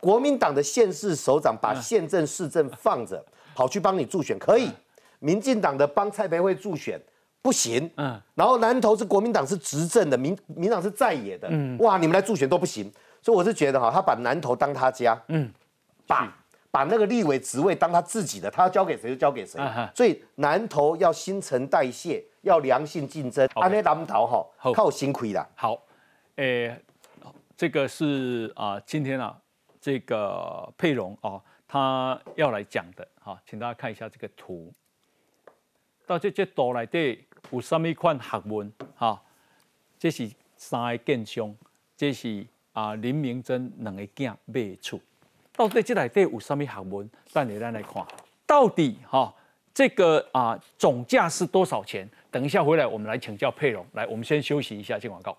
[0.00, 4.70] 国民党的县市首长把县政市政放着，跑去帮你助选，可以。
[5.24, 7.00] 民进党的帮蔡培慧助选
[7.40, 15.50] 不行，嗯，然后南投是国民党是执政的，民民党是在野的，嗯，哇，你们来助选都不行，所以我是觉得哈，他把南投当他家，嗯，
[16.06, 16.30] 把
[16.70, 19.58] 把那个立委职位当他自己的，他要交给谁就交给谁，
[19.94, 25.48] 所以南投要新陈代谢，要良性竞争，安内南投哈靠辛苦啦。
[25.54, 25.82] 好，
[26.36, 26.78] 诶，
[27.56, 29.34] 这个是啊，今天啊，
[29.80, 34.72] 这个佩蓉啊，他要来讲的，好，请大家看一下这个图。
[36.06, 38.70] 到这这图内底有啥物款学问？
[38.94, 39.22] 哈，
[39.98, 41.54] 这是三个建商，
[41.96, 45.00] 这是啊林明珍两个囝买厝。
[45.56, 47.08] 到底这内底有啥物学问？
[47.32, 48.06] 等下咱来看，
[48.46, 49.34] 到底哈
[49.72, 52.06] 这个啊总价是多少钱？
[52.30, 53.86] 等一下回来我们来请教佩蓉。
[53.92, 55.34] 来，我们先休息一下，进广告。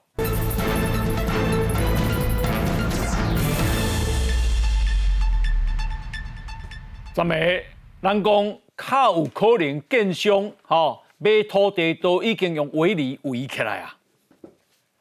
[7.13, 7.63] 咱们
[8.01, 8.59] 南宫。
[8.77, 13.97] 较有可能建商吼买土地都已经用围篱围起来啊！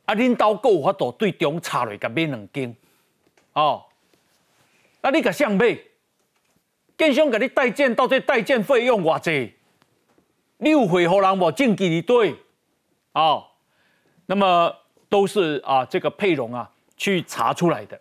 [0.06, 2.76] 啊，恁兜阁有法度对中插落甲买两间，
[3.54, 3.84] 哦，
[5.00, 5.78] 啊，你甲谁买？
[6.96, 9.54] 建商甲你代建，到底代建费用偌济？
[10.58, 11.50] 你有回互人无？
[11.50, 12.36] 证据对，
[13.12, 13.44] 哦，
[14.26, 14.72] 那么
[15.08, 18.00] 都是啊，这个佩蓉啊去查出来的。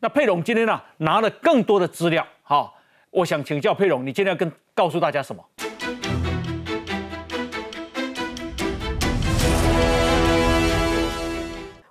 [0.00, 2.72] 那佩蓉今天呢拿了更多的资料，哈，
[3.14, 4.50] 我想请教佩蓉，你今天要跟。
[4.74, 5.44] 告诉大家什么？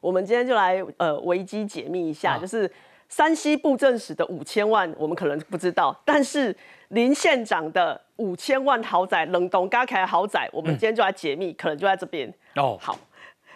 [0.01, 2.69] 我们今天就来呃危机解密一下，就是
[3.07, 6.53] 山西布政使的五千万，我们可能不知道，但是
[6.89, 12.77] 林县长的五千万豪宅冷冻嘎开豪宅，我们今天就来解密，可能就在这边哦。
[12.81, 12.99] 好，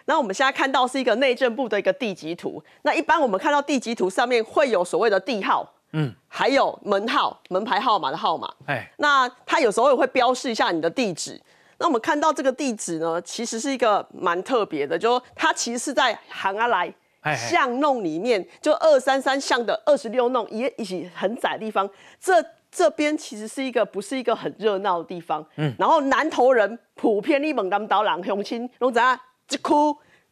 [0.05, 5.73] 那我们现在看到是一个内政部的一个地籍图，那一般我们看到地籍图上面会有所谓的地号。
[5.93, 11.41] 嗯，还有门号、门牌号码的号码，哎，那它有时候也会标示一下你的地址。
[11.79, 16.93] 那我们看到这个地址呢，其实是一个蛮特别的，就它其实是在杭阿来
[17.35, 21.89] 巷弄里面，就二三三巷的二十六弄，也一起很窄的地方。
[22.19, 25.45] 这这边其实是一个不是一个很热闹的地方。
[25.55, 29.19] 嗯，然后南投人普遍你问南岛人乡亲，拢知啊，
[29.49, 29.63] 一区。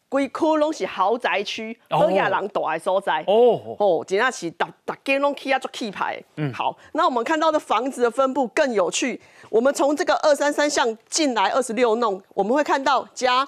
[0.08, 3.24] 规区拢是豪宅区，好亚人住的所在。
[3.28, 6.22] 哦哦，真正是大大间拢起啊做气派。
[6.38, 9.20] 嗯，好，那我们看到的房子的分布更有趣。
[9.50, 13.48] 我们从这个二三三巷进来二十六弄，我们会看到家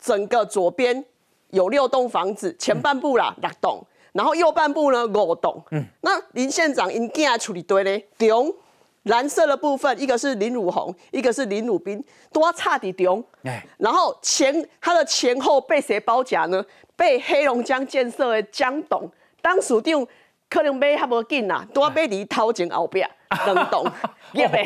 [0.00, 1.04] 整个左边
[1.50, 5.62] 有六栋房子，前半部啦六栋，然后右半部呢五栋。
[5.70, 8.54] 嗯，那林县长因囝处理对咧，中。
[9.04, 13.24] 蓝色的部分，一个是林汝红，一个是林汝斌，多差的中。
[13.44, 16.64] 哎，然后前他的前后被谁包夹呢？
[16.94, 20.06] 被黑龙江建设的江董当属长。
[20.46, 23.04] 可能买还无紧啦，多买在头前后壁
[23.46, 23.86] 两栋，
[24.32, 24.64] 业 呗。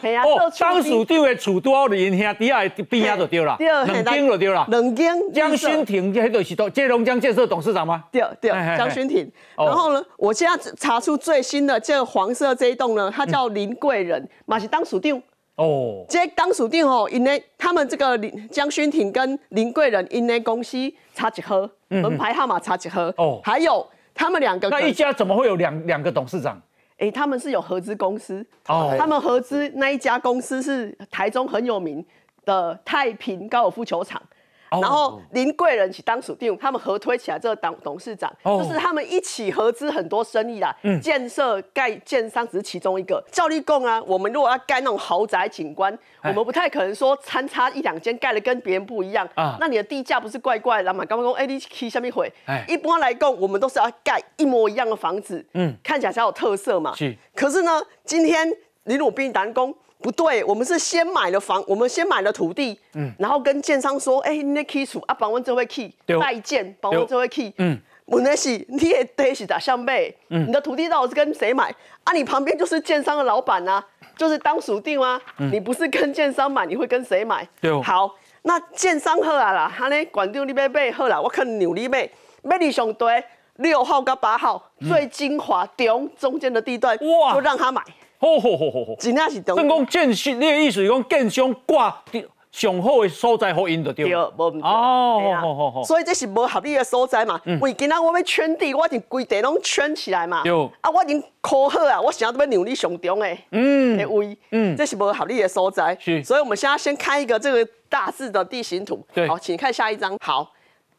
[0.00, 0.24] 系啊，
[0.58, 4.66] 当属长的厝多伫因兄底下边啊就对啦，两间就对啦。
[4.68, 5.32] 两间。
[5.32, 8.04] 江勋庭，迄个是都建龙江建设董事长吗？
[8.10, 9.30] 对对，江勋庭。
[9.56, 15.22] 然后呢，我现在查出最新的这个黄色这一栋呢，它叫林贵人，嘛是当属长。
[15.56, 16.04] 哦。
[16.08, 20.76] 这当属长哦，因为他们这个林江勋庭跟林贵人因为公司
[21.14, 23.02] 差一号，门牌号码差一号。
[23.16, 23.40] 哦。
[23.44, 23.86] 还有。
[24.12, 26.60] 他们两个那一家怎么会有两两个董事长？
[27.00, 32.04] 哎，他们是有合资公司哦，他们合资那一家公司是台中很有名
[32.44, 34.22] 的太平高尔夫球场。
[34.70, 40.74] 然后林贵人起当属定，他们合推起来这个董董事长，就是他们一起合资很多生意啦。
[40.82, 43.22] 嗯，建设盖建商只是其中一个。
[43.32, 49.56] 照例供啊，我们如果要盖那种豪宅景观，我们不太可能说参差一两间盖的跟别人不一样啊。
[49.58, 51.04] 那你的地价不是怪怪的嘛？
[51.04, 52.32] 刚刚说 A D K 下面回，
[52.68, 56.94] 一般来供，我们都是要盖一模一样的房子，嗯，看起来才有特色嘛。
[56.94, 57.16] 是。
[57.34, 58.48] 可是呢，今天
[58.84, 59.74] 林鲁斌南工。
[60.02, 71.74] 不对，我们是先买了房，我们先买了土地，嗯，然后跟建商说，哎，那 key 处啊，帮我这位 key 代建，帮我这位 key，嗯，问题是你也得是打相背，嗯，你的土地到底是跟谁买？
[72.04, 73.82] 啊，你旁边就是建商的老板呐，
[74.16, 75.20] 就是当属地吗？
[75.52, 77.46] 你不是跟建商买，你会跟谁买？
[77.60, 82.08] 对，好，那建商好啊啦，他呢，管定你要买好啦，我看牛你买，
[82.42, 83.22] 买你上对
[83.56, 87.82] 六号跟八号最精华中中间的地段，哇，就让他买。
[88.20, 92.04] 好好好好好，真正是等正讲建商，你的意思是讲建商挂
[92.52, 94.60] 上好的所在好因就对对，无毋对。
[94.60, 97.40] 哦好好好所以这是无合理的所在嘛。
[97.62, 100.42] 为今仔我要圈地，我已经规地拢圈起来嘛。
[100.42, 100.52] 对
[100.82, 105.96] 啊，我已经考好啊，我想要要让你上中的嗯的位，嗯，这是无合理的所在。
[105.98, 109.02] 是所以我们现在先看一个这个大致的地形图。
[109.14, 110.18] 对好，请看下一张。
[110.20, 110.52] 好，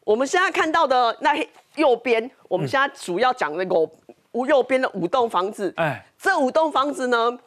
[0.04, 1.36] 我们现在看到的那
[1.76, 3.76] 右边，我们现在主要讲那个
[4.32, 5.72] 五右边的五栋房子。
[5.76, 7.38] 哎，这五栋房子呢，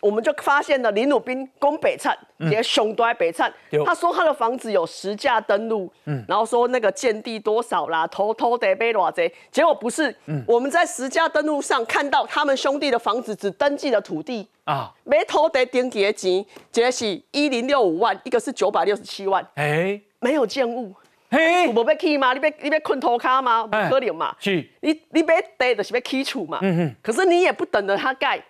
[0.00, 2.16] 我们就发现了林鲁滨攻北灿，
[2.50, 3.84] 也熊都在北灿对。
[3.84, 5.90] 他说他的房子有十架登录，
[6.26, 10.14] 然后说那个建地多少啦，偷偷得被偌贼，结果不是。
[10.46, 14.48] 我们在十架登录上看到他们兄弟的房子只登记了土地。
[14.64, 16.32] 啊，没偷得登记的钱，
[16.74, 20.92] 一个是一零六五万，一个是九百六十七万，哎，没有建物，
[21.36, 22.32] 嘿有，无要起吗？
[22.32, 23.66] 你要你要困土卡吗？
[23.66, 24.34] 不哎可能嘛。
[24.38, 26.60] 是，你你买地就是要起厝嘛，
[27.02, 28.42] 可是你也不等着他盖，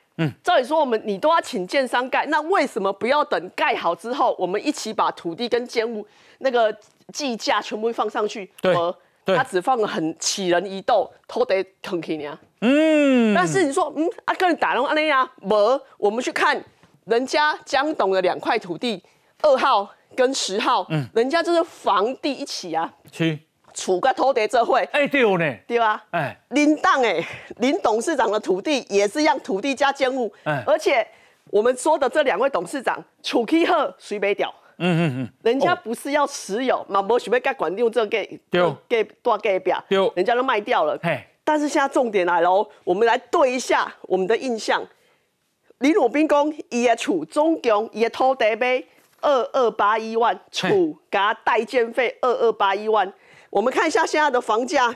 [0.43, 6.07] 照理说我们你都要请建商盖，那为什么不要等盖好之后，我们一起把土地跟建物
[6.39, 6.75] 那个
[7.13, 8.51] 计价全部放上去？
[8.63, 8.95] 对而
[9.25, 12.39] 对他只放了很杞人疑窦，土地腾起呢。
[12.61, 16.63] 嗯，但是你说，嗯，啊，跟你打拢安尼啊，无，我们去看
[17.07, 19.03] 人家江董的两块土地，
[19.43, 23.39] 二号跟十号，嗯，人家就是房地一起啊，是，
[23.75, 27.23] 楚个土地这会，哎对呢，对啊，哎，林党哎，
[27.59, 30.65] 林董事长的土地也是让土地加建物，哎。
[30.67, 31.07] 而且
[31.51, 34.53] 我们说的这两位董事长，楚基赫谁没屌？
[34.79, 40.99] 嗯嗯嗯，人家不是要持有，嘛无想要甲管定这个给对给多给表，对人家都卖掉了。
[41.03, 44.83] 嘿，但是现在重点来喽，我们来对一下我们的印象。
[45.79, 48.83] 李鲁宾讲，伊的厝总共伊的土地买
[49.21, 50.69] 二二八一万，厝
[51.11, 53.13] 给他代建费二二八一万。
[53.51, 54.95] 我们看一下现在的房价，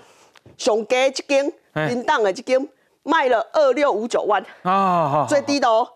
[0.56, 2.68] 上低这间嘿林档的一间
[3.02, 5.88] 卖了二六五九万，啊，好，最低的哦。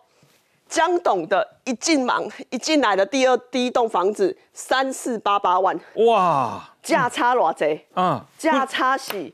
[0.66, 7.84] 江董的一进忙一进来的第二第一栋房子三四八八万，哇，价差偌济？
[7.94, 9.30] 嗯，价差是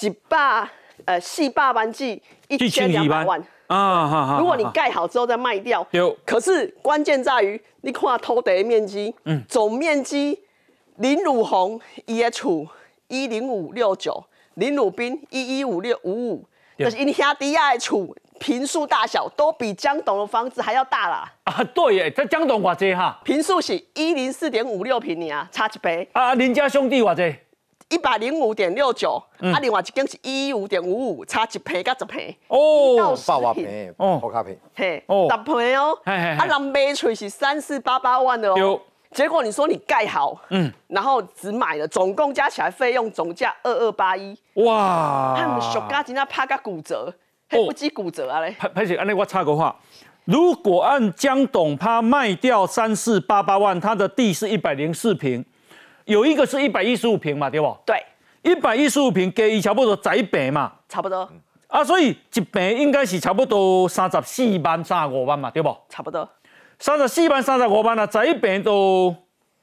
[0.00, 0.68] 一百
[1.04, 3.44] 呃四百万至一千两百万。
[3.68, 6.14] 啊，哈哈，如果你盖好之后再卖掉，有。
[6.26, 10.38] 可是关键在于你看土地的面积，嗯，总面积
[10.96, 12.66] 林汝宏伊的厝
[13.08, 16.44] 一零五六九，林汝斌一一五六五五，
[16.76, 26.08] 对就是因兄弟仔的厝平数大小都比江董的房子还要大啦，啊，对耶，这江董偌济哈，平数是一零四点五六平米啊，差一倍。
[26.12, 27.36] 啊，林家兄弟偌济，
[27.88, 29.52] 一百零五点六九，嗯。
[29.52, 32.96] 啊，另外一间是一一五点五五，差一倍甲十倍，哦。
[32.98, 34.18] 到，十爆瓦平，赔，哦。
[34.20, 35.26] 好卡赔，嘿，哦。
[35.30, 36.30] 十倍哦，嘿嘿嘿。
[36.36, 38.54] 啊，人买出是三四八八万的哦。
[38.54, 47.10] 对，结果你说你盖好，嗯，然后只买了，总共加起来费用总价二二八一，哇，他们小家今天拍个骨折，
[47.48, 49.74] 还不止骨折啊嘞，拍拍起，安尼我插个话，
[50.26, 55.42] 如果按江董他卖掉三四八八万，他的地是一百零四平，
[56.08, 57.76] 有一个是一百一十五平嘛，对不？
[57.84, 58.02] 对，
[58.42, 61.30] 一百一十五平加伊差不多十一平嘛，差不多，
[61.66, 65.76] 啊，所以一平应该是差不多三十四万、三十五万嘛，对不？
[65.90, 66.26] 差不多，
[66.78, 69.14] 三十四万、三十五万啊，十一平都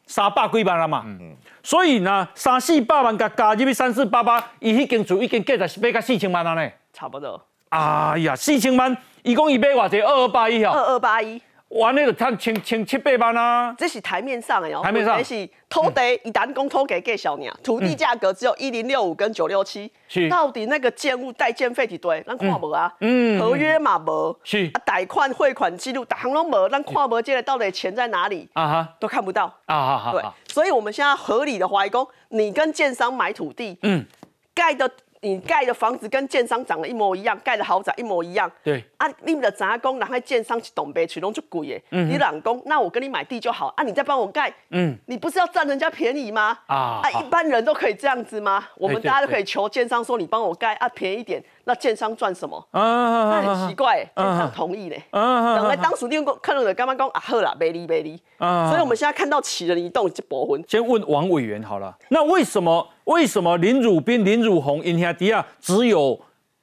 [0.06, 1.02] 三百几万了嘛。
[1.04, 6.72] 嗯嗯所以呢，三四百万加加入去三四八八，伊迄间厝已经价值买到四千万了呢。
[6.94, 11.42] 差不多，哎呀，四千万，一共伊买偌济二二八一二哦，二八一。
[11.76, 13.76] 完了就赚千千七百万啊。
[13.78, 15.18] 这是台面上的哦，台面上。
[15.18, 19.92] 这是土地，以单公土给给小鸟，土地价格只有一零六五跟九六七，
[20.30, 22.18] 到底那个建物代建费几多？
[22.22, 23.40] 咱看无啊，嗯。
[23.40, 24.72] 合约嘛无，是。
[24.74, 28.90] 啊，贷款汇款记录，大行拢无，咱看无这个到底钱在哪里啊哈。
[29.00, 29.46] 都看不到。
[29.66, 34.06] 啊哈哈对，，所以我们现在合理的怀疑讲，你跟建商买土地，嗯，
[34.54, 34.90] 盖的
[35.22, 46.58] 你盖的房子跟建商长得一模一样，盖的豪宅一模一样，对啊，你们的杂工，然后建商去东北取拢就贵耶，你两工，那我跟你买地就好啊，你再帮我盖，嗯你不是要占人家便宜吗？
[46.68, 48.66] 啊啊一般人都可以这样子吗？
[48.78, 52.58] 我们大家都可以求建商说你帮我盖啊，便宜一点，那建商赚什么？
[52.72, 52.82] 啊
[53.30, 55.02] 那很啊奇怪耶，建啊商同意嘞。
[55.10, 58.20] 啊等来当属利用看到的干妈讲啊，好啦，没理没理。
[58.38, 66.20] 啊所以我们现在看到起人移动这部分，先问王委员好了，那为什么为什么林汝斌、林汝宏、因兄弟啊只有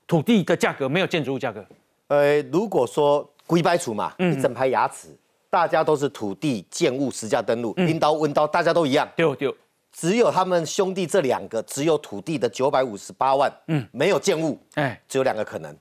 [0.06, 1.64] 土地的价格，没有建筑物价格？
[2.12, 5.08] 呃，如果说龟白除嘛，一整排牙齿，
[5.48, 9.54] 大家都是土地建物实价登录，拎刀温刀，大家都一样，对对，
[9.90, 15.74] 只有他们兄弟这两个，只有土地的九百五十八万，嗯，没有建物，哎，只有两个可能，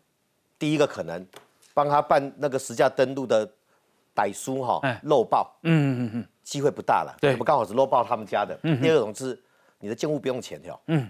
[0.58, 1.28] 第一个可能
[1.74, 3.46] 帮他办那个实价登录的
[4.16, 7.32] 歹书哈哎，漏报，嗯嗯嗯机会不大了，对。
[7.34, 8.58] 我们刚好是漏报他们家的。
[8.82, 9.38] 第二种是
[9.82, 11.10] 你的建物不用钱哟，嗯，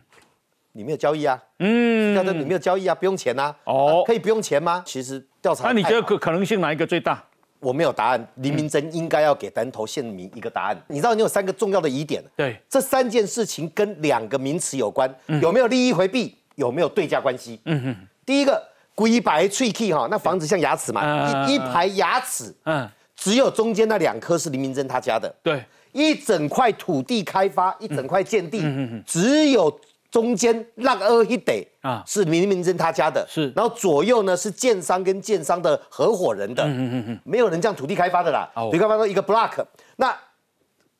[0.73, 4.81] 你没有交易啊，嗯，要的你没有交易啊，不用钱啊，哦，可以不用钱吗？
[4.85, 7.23] 其实调查，那你觉得可可能性哪一个最大？
[7.59, 10.83] 我没有答案，林明珍应该要给南投县民一个答案。
[10.87, 17.59] 你知道你有三个重要的疑点，对，这三件事情跟两个名词有关，有没有利益回避，有没有对价关系？
[17.65, 17.95] 嗯哼，
[18.25, 18.59] 第一个
[18.95, 28.63] 龟白脆 key 哈，那房子像牙齿嘛，一一排牙齿，嗯，只有中间那两颗是林明珍他家的，对，一整块土地开发，一整块建地，
[29.05, 29.79] 只有。
[30.11, 40.13] 中间那个二一得啊，是林明珍他家的，是，然后左右呢是建商跟建商的合伙人的，嗯嗯嗯没有人这样土地开发的啦，土地开发到一个 block，那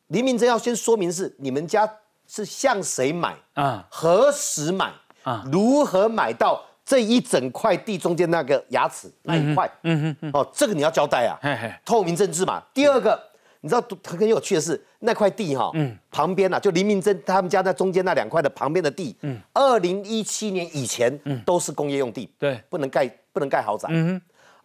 [0.06, 1.86] 林明珍要先说明是你们家
[2.26, 4.90] 是向谁买啊，何时买
[5.22, 11.38] 啊，如何买到这一整块地中间那个牙齿那一块，嗯嗯嗯，哦，这个你要交代啊，
[11.84, 12.62] 透明政治嘛。
[12.72, 13.31] 第二个。
[13.62, 15.70] 你知道很有趣的是，那块地哈，
[16.10, 19.16] 旁边呐，就林明珍他们家在中间那两块的旁边的地，
[19.52, 23.88] 二零一七年以前都是工业用地，对，不能盖不能盖豪宅。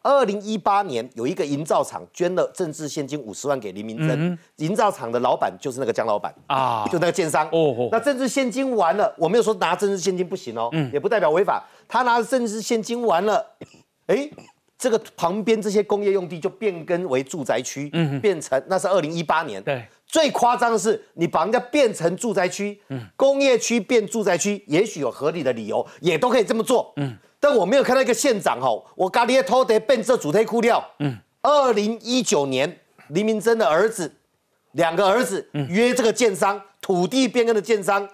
[0.01, 7.47] 二零一八年有一个营造厂捐了政治现金五十万给林明珍，营造厂的老板就是那个江老板啊，就那个建商。
[7.51, 11.63] 哦，那政治现金完了，我没有说拿政治现金不行哦，也不代表违法。
[11.87, 13.45] 他拿政治现金完了，
[14.07, 14.27] 哎。
[14.77, 19.61] 这个旁边这些工业用地就变更为住宅区，嗯，变成那是二零一八年。
[19.63, 27.17] 对，最夸张的是你把人家变成住宅区，嗯，工业区变住宅区，也许有合理的理由，也都可以这么做，嗯。
[27.39, 31.17] 但我没有看到一个县长吼，我咖喱偷得变这主推库料，嗯。
[31.41, 34.15] 二零一九年，黎明真的儿子，
[34.73, 38.07] 两个儿子约这个建商土地变更的建商。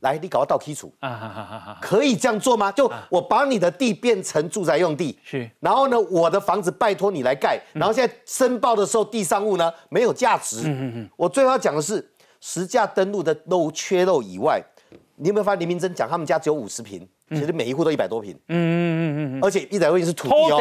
[0.00, 2.70] 来，你搞个倒基础啊，可以这样做吗？
[2.72, 10.60] 就我把你的地变成住宅用地，是，然后呢，我的房子拜托你来盖，然后现在申报的时候地上物呢没有价值。
[10.60, 11.10] 嗯嗯嗯。
[11.16, 12.06] 我最后要讲的是
[12.40, 14.62] 实价登录的漏缺漏以外，
[15.16, 17.08] 你有没有发现林明珍讲他们家只有五十平？
[17.30, 20.56] 其实每一户都一百多平，嗯嗯嗯嗯而且一百多平是土地哦，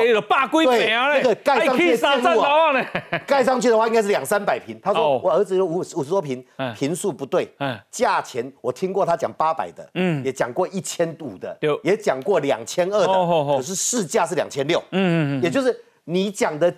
[0.65, 4.79] 对，那个盖上去的建物啊， 盖上去的话应该是两三百平。
[4.81, 6.43] 他说我儿子有五五十多平，
[6.75, 16.73] 平数不对，嗯，价钱我听过他讲八百的，嗯，也讲过一千五的，也讲过两千二的，可是市价是两千六，嗯嗯嗯，也就是你讲的。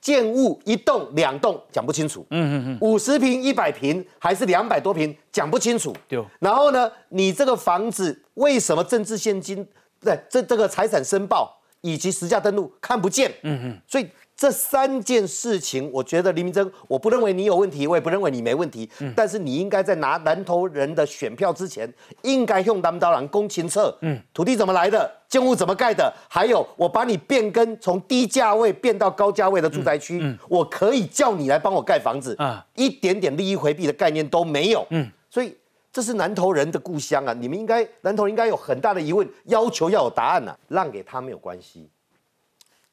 [0.00, 6.24] 建物一栋两栋讲不清楚，嗯嗯嗯，五十平一百平还是两百多平讲不清楚，对。
[6.38, 9.66] 然后呢，你这个房子为什么政治现金
[10.00, 13.30] 对这这个财产申报以及实价登录看不见？
[13.42, 14.08] 嗯嗯，所以。
[14.40, 18.88] 这三件事情，我觉得黎明珍，我不认为你有问题，我也不认为你没问题。
[19.00, 23.94] 嗯，但是你应该在拿南投人的选票之前，应该用他们刀郎公勤册。
[24.00, 34.86] 嗯，土地怎么来的，建物怎么盖的，还有我把你变更从低价位变到高价位的住宅区，我可以叫你来帮我盖房子啊，一点点利益回避的概念都没有。
[34.88, 35.54] 嗯，所以
[35.92, 41.90] 这是南投人的故乡啊，你们应该南投应该有很大的疑问，要求要有答案呐，让给他没有关系，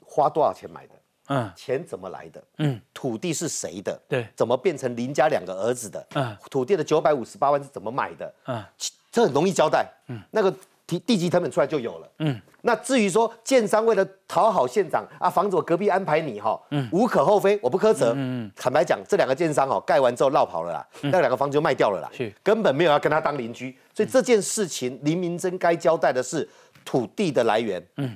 [0.04, 0.94] 花多少钱买的？
[1.28, 2.44] 嗯，钱怎么来的？
[2.58, 4.00] 嗯，土地是谁的？
[4.08, 6.06] 对，怎么变成林家两个儿子的？
[6.16, 8.34] 嗯，土地的九百五十八万是怎么买的？
[8.48, 8.64] 嗯，
[9.12, 9.88] 这很容易交代。
[10.08, 10.54] 嗯，那个
[10.86, 12.10] 地地基成本出来就有了。
[12.20, 18.14] 嗯，那至于说建商为了讨好县长啊，房子我隔壁安排你哈，嗯，无可厚非，我不苛责。
[18.16, 23.78] 嗯坦白讲，这两个建商哦，盖完之后绕跑了啦，那两个房子就卖掉了啦，是根本没有要跟他当邻居。
[23.94, 26.48] 所以这件事情，林明珍该交代的是
[26.86, 28.16] 土地的来源，嗯，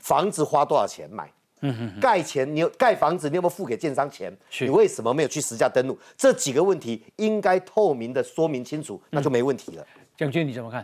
[0.00, 1.30] 房子花多少钱买。
[1.60, 4.34] 嗯盖钱，你有盖房子，你有没有付给建商钱？
[4.60, 5.98] 你为什么没有去实价登录？
[6.16, 9.86] 这几个问题应该透明的说明清楚，那就没问题了。
[10.16, 10.82] 蒋军你怎么看？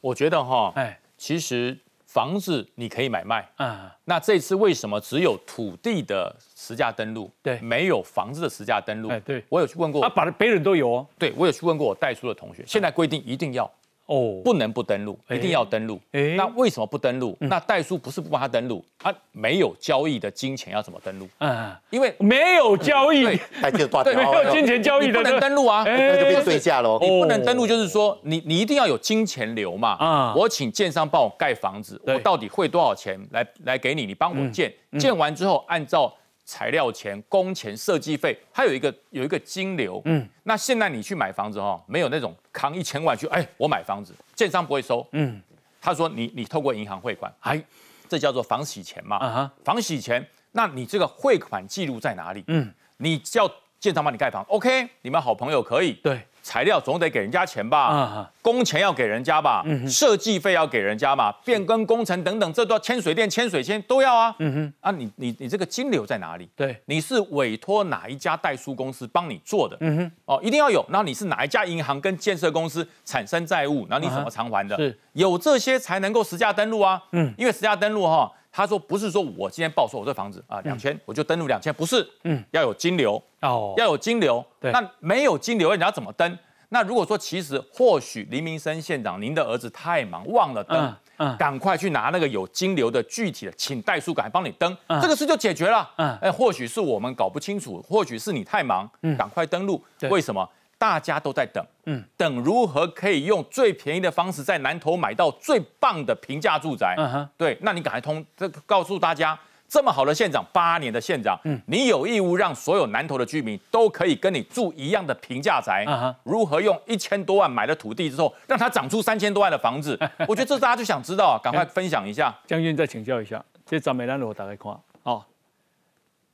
[0.00, 3.94] 我觉得哈，哎，其实房子你可以买卖啊。
[4.04, 7.30] 那这次为什么只有土地的实价登录？
[7.42, 9.10] 对，没有房子的实价登录？
[9.10, 11.06] 哎，对，我有去问过，啊，把别人都有哦。
[11.18, 13.70] 对，我有去问过我带书的同学，现在规定一定要。
[14.10, 16.00] 哦，不能不登录，一定要登录。
[16.10, 17.36] 哎，那为什么不登录？
[17.38, 21.28] 那代书不是不帮他登录，他没有交易的金钱要怎么登录？
[21.38, 23.24] 嗯，因为没有交易，
[23.62, 26.98] 还记得挂掉， 没有金钱交易的不能登录啊， 那就变对价喽。
[27.00, 29.90] 你不能登录，就是说你你一定要有金钱流嘛。
[30.00, 34.06] 啊，我请建商帮我盖房子，我到底汇多少钱来来给你？
[34.06, 36.12] 你帮我建，建完之后按照。
[36.50, 40.02] 材料钱、工钱、设计费，它有一个有一个金流。
[40.04, 45.06] 嗯，那现在你去买房子哈，没有那种扛一千万去，哎，我买房子，建商不会收。
[45.12, 45.40] 嗯，
[45.80, 47.62] 他说你你透过银行汇款，哎，
[48.08, 49.18] 这叫做房洗钱嘛。
[49.18, 52.42] 啊哈，房洗钱，那你这个汇款记录在哪里？
[52.48, 53.48] 嗯，你叫
[53.78, 55.92] 建商帮你盖房，OK，你们好朋友可以。
[56.02, 56.20] 对，
[56.50, 64.34] 材料总得给人家钱吧，工钱要给人家吧，设计费要给人家嘛，变更工程等等，这都要签水电、签水签都要啊。
[64.40, 66.50] 嗯哼，啊，你你你这个金流在哪里？
[66.56, 69.76] 对，你是委托哪一家代书公司帮你做的？
[69.78, 70.84] 嗯哼，哦，一定要有。
[70.88, 73.86] 然后你是哪一家银行跟建设公司产生债务？
[73.88, 74.76] 然后你怎么偿还的？
[74.76, 77.00] 是，有这些才能够实价登录啊。
[77.12, 78.28] 嗯，因为实价登录哈。
[78.52, 82.42] 他说不是说我今天报说我这房子啊两千我就登录两千不是嗯。
[82.50, 83.22] 要有金流。
[83.40, 83.74] 哦。
[83.76, 84.72] 要有金流对。
[84.72, 86.38] 那没有金流你要怎么登？
[86.70, 95.88] 那如果说其实或许林明生县长您的儿子太忙忘了登嗯赶快去拿那个有金流的具体的请代书赶快帮你登这个事就解决了。
[95.96, 96.16] 嗯。
[96.22, 99.16] 哎或许是我们搞不清楚或许是你太忙嗯。
[99.16, 100.48] 赶快登录为什么？
[100.80, 106.94] 大家都在等，嗯，等如何可以用最便宜的方式在南投买到最棒的平价住宅？
[106.96, 115.84] 嗯哼，对，那你赶快通，这告诉大家，这么好的县长，八年的县长，嗯，你有义务让所有南投的居民都可以跟你住一样的平价宅。
[115.86, 119.98] 嗯哼，如何用一千多万买了土地之后，让它长出三千多万的房子？
[120.26, 122.34] 我觉得这大家就想知道，赶快分享一下。
[122.46, 125.22] 将军再请教一下，这张美兰我打开看，哦，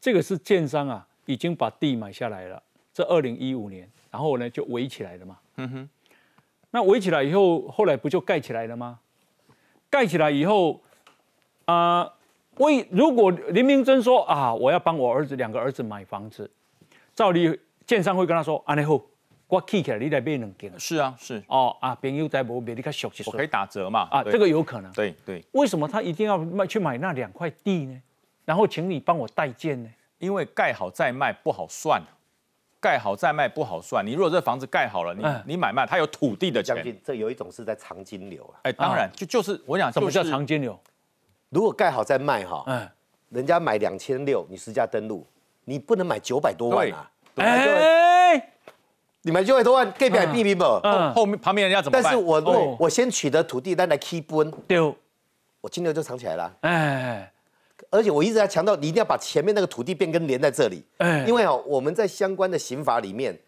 [0.01, 2.63] 这个是建商啊，已经把地买下来了，
[2.95, 3.91] 这二零一五年。
[4.17, 5.37] 然后呢，就围起来了嘛。
[5.57, 5.89] 嗯哼，
[6.71, 8.99] 那围起来以后，后来不就盖起来了吗？
[9.91, 10.81] 盖起来以后，
[11.67, 12.11] 啊，
[12.57, 16.51] 为如果林明珍说啊，我要帮我儿子两个儿子买房子，
[17.15, 18.99] 照理建商会跟他说，安尼好，
[19.49, 20.73] 我起起来你来买两间。
[20.79, 24.09] 是啊，是哦啊，朋友在无别你较熟悉，我可以打折嘛。
[24.11, 24.91] 啊，这个有可能。
[24.93, 25.45] 对对。
[25.53, 28.01] 为什么他一定要卖去买那两块地呢？
[28.47, 29.91] 然后请你帮我代建呢？
[30.21, 32.03] 因为盖好再卖不好算。
[32.81, 36.97] 盖好再卖不好算，你如果这房子盖好了，你你买卖，它有土地的钱。
[37.03, 38.61] 这有一种是在藏金流啊。
[38.63, 40.79] 哎，当然就就是我讲什么叫藏金流？
[41.49, 42.89] 如果盖好再卖哈，嗯，
[43.31, 45.27] 人家买两千六，你实价登录，
[45.65, 47.11] 你不能买九百多万啊。
[47.37, 48.51] 哎，
[49.23, 50.65] 你买九百多万，盖表避免不？
[50.83, 52.03] 嗯，后面旁边人家怎么办？
[52.03, 54.95] 但是我我我先取得土地单来 keep 分，丢，
[55.61, 56.53] 我金流就藏起来了。
[56.61, 57.33] 哎。
[57.91, 60.85] 而且我一直在强调，你一定要把前面那个土地变更连在这里，
[61.27, 63.39] 因为哦，我们在相关的刑法里面，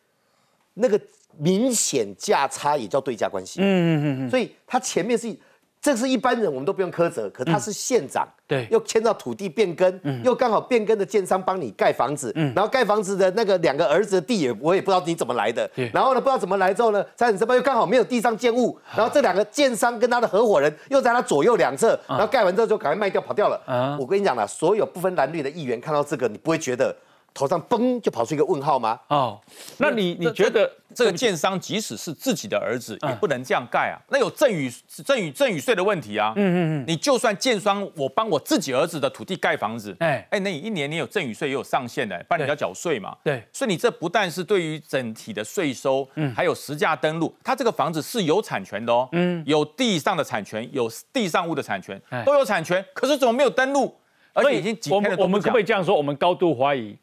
[0.75, 1.01] 那个
[1.37, 5.37] 明显价差也叫对价关系，嗯嗯嗯，所以他前面是。
[5.81, 7.31] 这是一般人，我们都不用苛责。
[7.31, 15.71] 可他是县长，对，又牵到土地变更，又刚好变更的建商帮你盖房子，然后盖房子的那个两个儿子的地也我也不知道你怎么来的。
[15.93, 23.97] 然后呢，不知道怎么来之后呢，在你这边又刚好没有地上建物，然后这两个建商跟他的合伙人又在他左右两侧，然后盖完之后就赶快卖掉跑掉了。
[24.01, 26.97] 我跟你讲了，所有不分蓝绿的议员看到这个，你不会觉得。
[27.39, 28.99] 头上嘣就跑出一个问号吗？
[29.07, 29.41] 哦，
[29.77, 33.97] 那你你觉得这个建商即使是自己的儿子，也不能这样盖啊？
[34.09, 34.69] 那有赠与
[35.05, 36.33] 赠与赠与税的问题啊？
[36.35, 43.17] 嗯嗯嗯，你就算建商我帮我自己儿子的土地盖房子，哎哎，那你一年你有赠与税也有上限的，不然你要缴税嘛？
[43.23, 53.95] 对，所以你这不但是对于整体的税收，嗯，还有实价登录，他这个房子是有产权的哦，嗯，有地上的产权，有地上物的产权，都有产权，可是怎么没有登录？
[54.35, 55.97] 而且已经几天了，我们可不可以这样说？
[55.97, 56.97] 我们高度怀疑。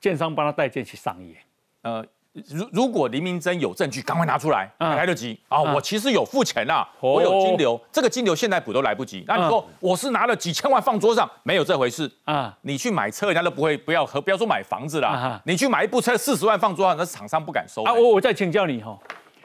[0.00, 1.34] 建商帮他代建去上业，
[1.82, 2.04] 呃，
[2.46, 5.60] 如如果林明珍有证据，赶快拿出来，来得及啊！
[5.60, 9.24] 我其实有付钱呐，我有金流，这个金流现在补都来不及。
[9.26, 12.56] 那你说我是拿了几千万放桌上，没有这回事啊！
[12.62, 17.92] 你去买车，人家都不会不要和不要说买房子啦，你去买一部车四十万放桌上，那厂商不敢收啊！
[17.92, 18.96] 我我再请教你哈，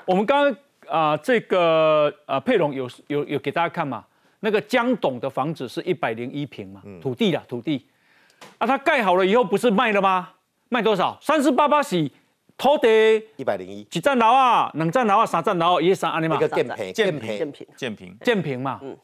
[0.06, 0.56] 我们刚刚
[0.88, 4.06] 啊这个啊佩龙有有有给大家看嘛？
[4.42, 7.88] 那个江董的房子是一百零一平嘛，土地啦土地，
[8.60, 10.30] 啊他盖好了以后不是卖了吗？
[10.74, 11.16] 卖多少？
[11.22, 12.10] 三十八八是
[12.58, 12.88] 土地
[13.36, 14.72] 一百零一，几站楼啊？
[14.74, 15.26] 两站楼啊？
[15.26, 15.80] 三站楼？
[15.80, 16.36] 一三安尼嘛？
[16.36, 18.80] 一个建平，建平，建平，建平，建平嘛。
[18.82, 18.98] 嗯。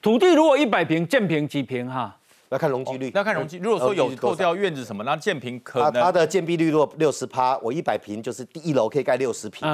[0.00, 2.16] 土地如果一百平，建平几平哈？
[2.48, 3.58] 要看容积率，要看容积。
[3.58, 9.68] 如果说有扣掉院子什么，那建平可能它的建蔽率如果六十趴，我一百平就是第一楼可以盖六十平。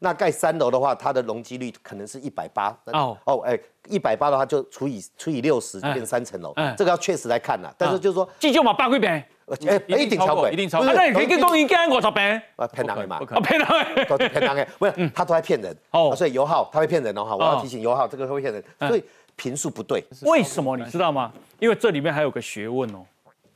[0.00, 2.76] 那盖三楼的话，它的容积率可能是一百八。
[2.86, 3.58] 哦哦，哎，
[3.88, 6.52] 一百八的话就除以除以六十，就变三层楼。
[6.76, 7.72] 这个要确实来看呐。
[7.78, 9.22] 但是就是说，计就嘛八块平。
[9.46, 10.92] 哎，一定超过，一定超过。
[10.92, 12.42] 那你可以跟公营干五十平？
[12.56, 14.68] 啊，骗人的嘛，骗人的， 骗人的。
[14.76, 15.76] 不是，他都在骗人。
[15.92, 17.24] 哦，所以油耗他会骗人哦。
[17.24, 18.64] 哈，我要提醒油耗，这个会骗人。
[18.80, 19.04] 所以
[19.36, 20.04] 频数不对。
[20.22, 21.32] 为什么你知道吗？
[21.60, 23.06] 因为这里面还有个学问哦。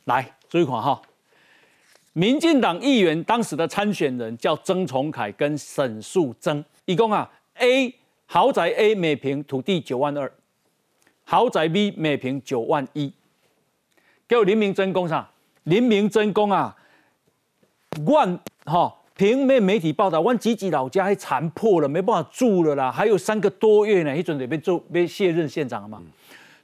[0.05, 1.03] 来，注意看哈。
[2.12, 7.93] 民进党议员当时的参选人叫曾崇凯跟沈素增，一共啊，A
[8.26, 10.30] 豪宅 A 每平土地九万二，
[11.24, 13.12] 豪宅 B 每平九万一，
[14.28, 15.26] 给我林明真工厂。
[15.64, 16.76] 林明真讲啊，
[18.06, 26.02] 万哈平面媒体报道，万吉吉老家还残破了，没办法住了啦，还有三个多月呢，一准得被做被卸任县长了嘛。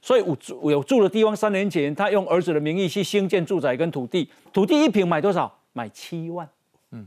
[0.01, 5.53] 所以有住有住的地方，三年前他用儿子的名义去兴建住宅跟土地，土地一平买多少？
[5.73, 6.47] 买七万。
[6.91, 7.05] 嗯，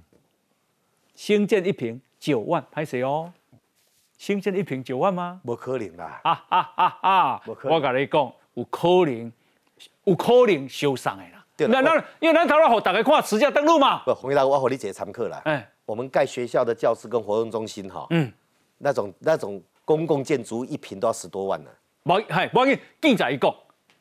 [1.14, 3.32] 兴建一平九万，拍谁哦？
[4.18, 5.40] 兴建一平九万吗？
[5.44, 6.20] 不可能啦！
[6.22, 7.42] 啊啊啊啊！
[7.46, 9.32] 我跟你讲，有可能，
[10.04, 11.39] 有可能修上的啦。
[11.68, 14.02] 那那因为咱头来给大家看实价登录嘛。
[14.04, 15.40] 不，洪一大，我给你解参课啦。
[15.44, 18.32] 哎，我们盖学校的教室跟活动中心哈，嗯，
[18.78, 21.70] 那种那种公共建筑一平都要十多万呢。
[22.04, 23.54] 冇，系，冇紧，记者一讲，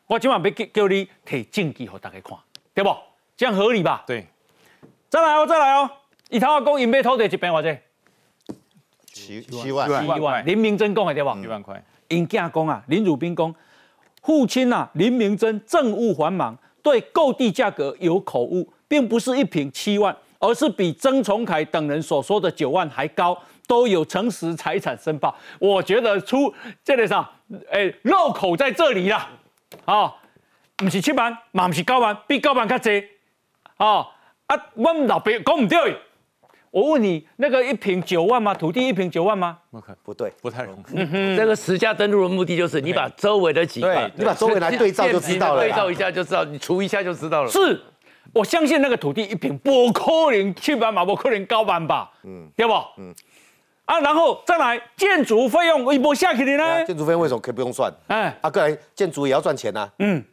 [0.08, 2.38] 我今晚要叫叫你提证据给大家看，
[2.74, 2.96] 对不？
[3.36, 4.04] 这样合理吧？
[4.06, 4.28] 对。
[5.10, 5.90] 再来哦，再来哦！
[6.30, 7.76] 一头阿公因买土地一边或者
[9.12, 10.46] 七七万，七万。
[10.46, 11.30] 林明珍讲的对不？
[11.40, 11.84] 一万块。
[12.10, 13.54] 因囝讲啊，林汝斌讲，
[14.22, 25.36] 父亲啊，林明珍政务繁忙，对购地价格有口误，并不是一平七万，而是比曾崇凯等人所说的九万还高，都有诚实财产申报。
[25.60, 26.54] 我觉得出
[26.84, 27.30] 这个啥，
[27.72, 29.30] 哎，漏口在这里了，
[29.86, 30.16] 啊，
[30.76, 33.04] 不是七万，嘛不是九万，比九万较济，
[33.78, 34.08] 啊。
[34.50, 35.96] 啊，我们老别讲唔对。
[36.72, 38.54] 我问你，那个一平九万吗？
[38.54, 39.58] 土地一平九万吗？
[40.04, 41.36] 不对，不太容易。
[41.36, 45.62] 这个实价登录的目的就是你把周围的几个，你把周围来对照就知道了。
[45.62, 47.50] 对照一下就知道，你除一下就知道了。
[47.50, 47.82] 是，
[48.34, 52.12] 我相信那个土地一平不可能七百马不可能高万吧？
[52.24, 52.74] 嗯，对不？
[52.98, 53.14] 嗯。
[53.86, 56.86] 啊，然后再来建筑费用，一波下去的呢？
[56.86, 57.92] 建筑费用为什么可以不用算？
[58.06, 59.90] 哎，啊，个人建筑也要赚钱呐。
[59.98, 60.24] 嗯，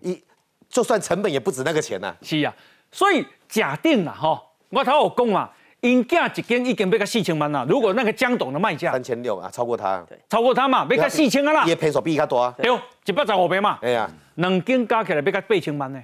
[0.00, 0.22] 一
[0.68, 2.14] 就算成本也不止那个钱呐。
[2.22, 2.54] 是呀。
[2.92, 4.40] 所以假定了哈，
[4.70, 5.50] 我头有讲嘛，
[5.80, 7.64] 因价一间已经要到四千万了。
[7.68, 11.64] 如果那个江董的卖价三千六啊，超过他，超过他嘛，要到四千啊啦。
[11.64, 12.54] 也平手比他多啊。
[12.58, 12.70] 对，
[13.06, 13.78] 一百十五平嘛。
[13.82, 16.02] 哎呀，两间加起来要到八千万呢。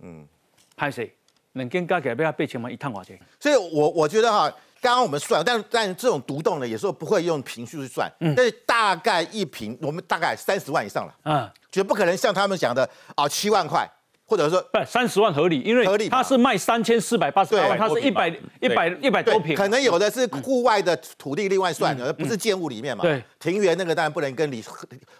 [0.00, 0.26] 嗯，
[0.76, 1.12] 拍谁？
[1.52, 3.18] 两间加起来要到八千万一趟多少钱？
[3.40, 4.48] 所以我我觉得哈，
[4.80, 11.14] 刚刚我们算，但但这种独栋的，有时候不会用平数去算，嗯但是大概一平，我们大概三十万以上了。
[11.24, 13.86] 嗯，绝不可能像他们讲的啊，七万块。
[14.28, 18.28] 或者说不三十万合理，因为合理，他是卖三千四百八十八万，它是一百
[18.60, 23.02] 一百一百多平，可能有的是户外的土地另外算的，不是建物里面嘛。
[23.02, 24.62] 对，庭园那个当然不能跟你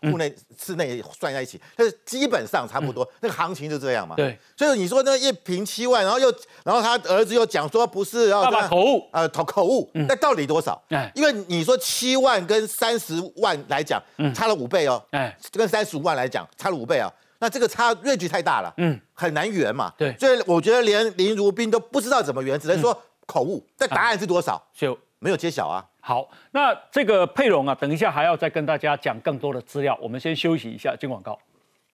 [0.02, 0.30] 户内
[0.62, 4.14] 室内算在一起，但是基本上差不多，那个行情就这样嘛。
[4.14, 6.30] 对，所以你说那一平七万，然后又
[6.62, 10.78] 然后他儿子又讲说不是要口误，呃口口误，那到底多少？
[10.90, 14.02] 哎，因为你说七万跟三十万来讲，
[14.34, 15.02] 差了五倍哦。
[15.12, 17.10] 哎，跟三十五万来讲，差了五倍啊。
[17.40, 19.92] 那这个差锐距太大了，嗯，很难圆嘛。
[19.96, 23.64] 对，所以我觉得连林如冰都不知道怎么圆，只能说口误。
[23.76, 24.60] 但答案是多少？
[24.72, 25.84] 就没有揭晓啊。
[26.00, 29.96] 好，那这个佩蓉啊，等一下还要再跟大家讲更多的资料。
[30.00, 31.38] 我们先休息一下，进广告。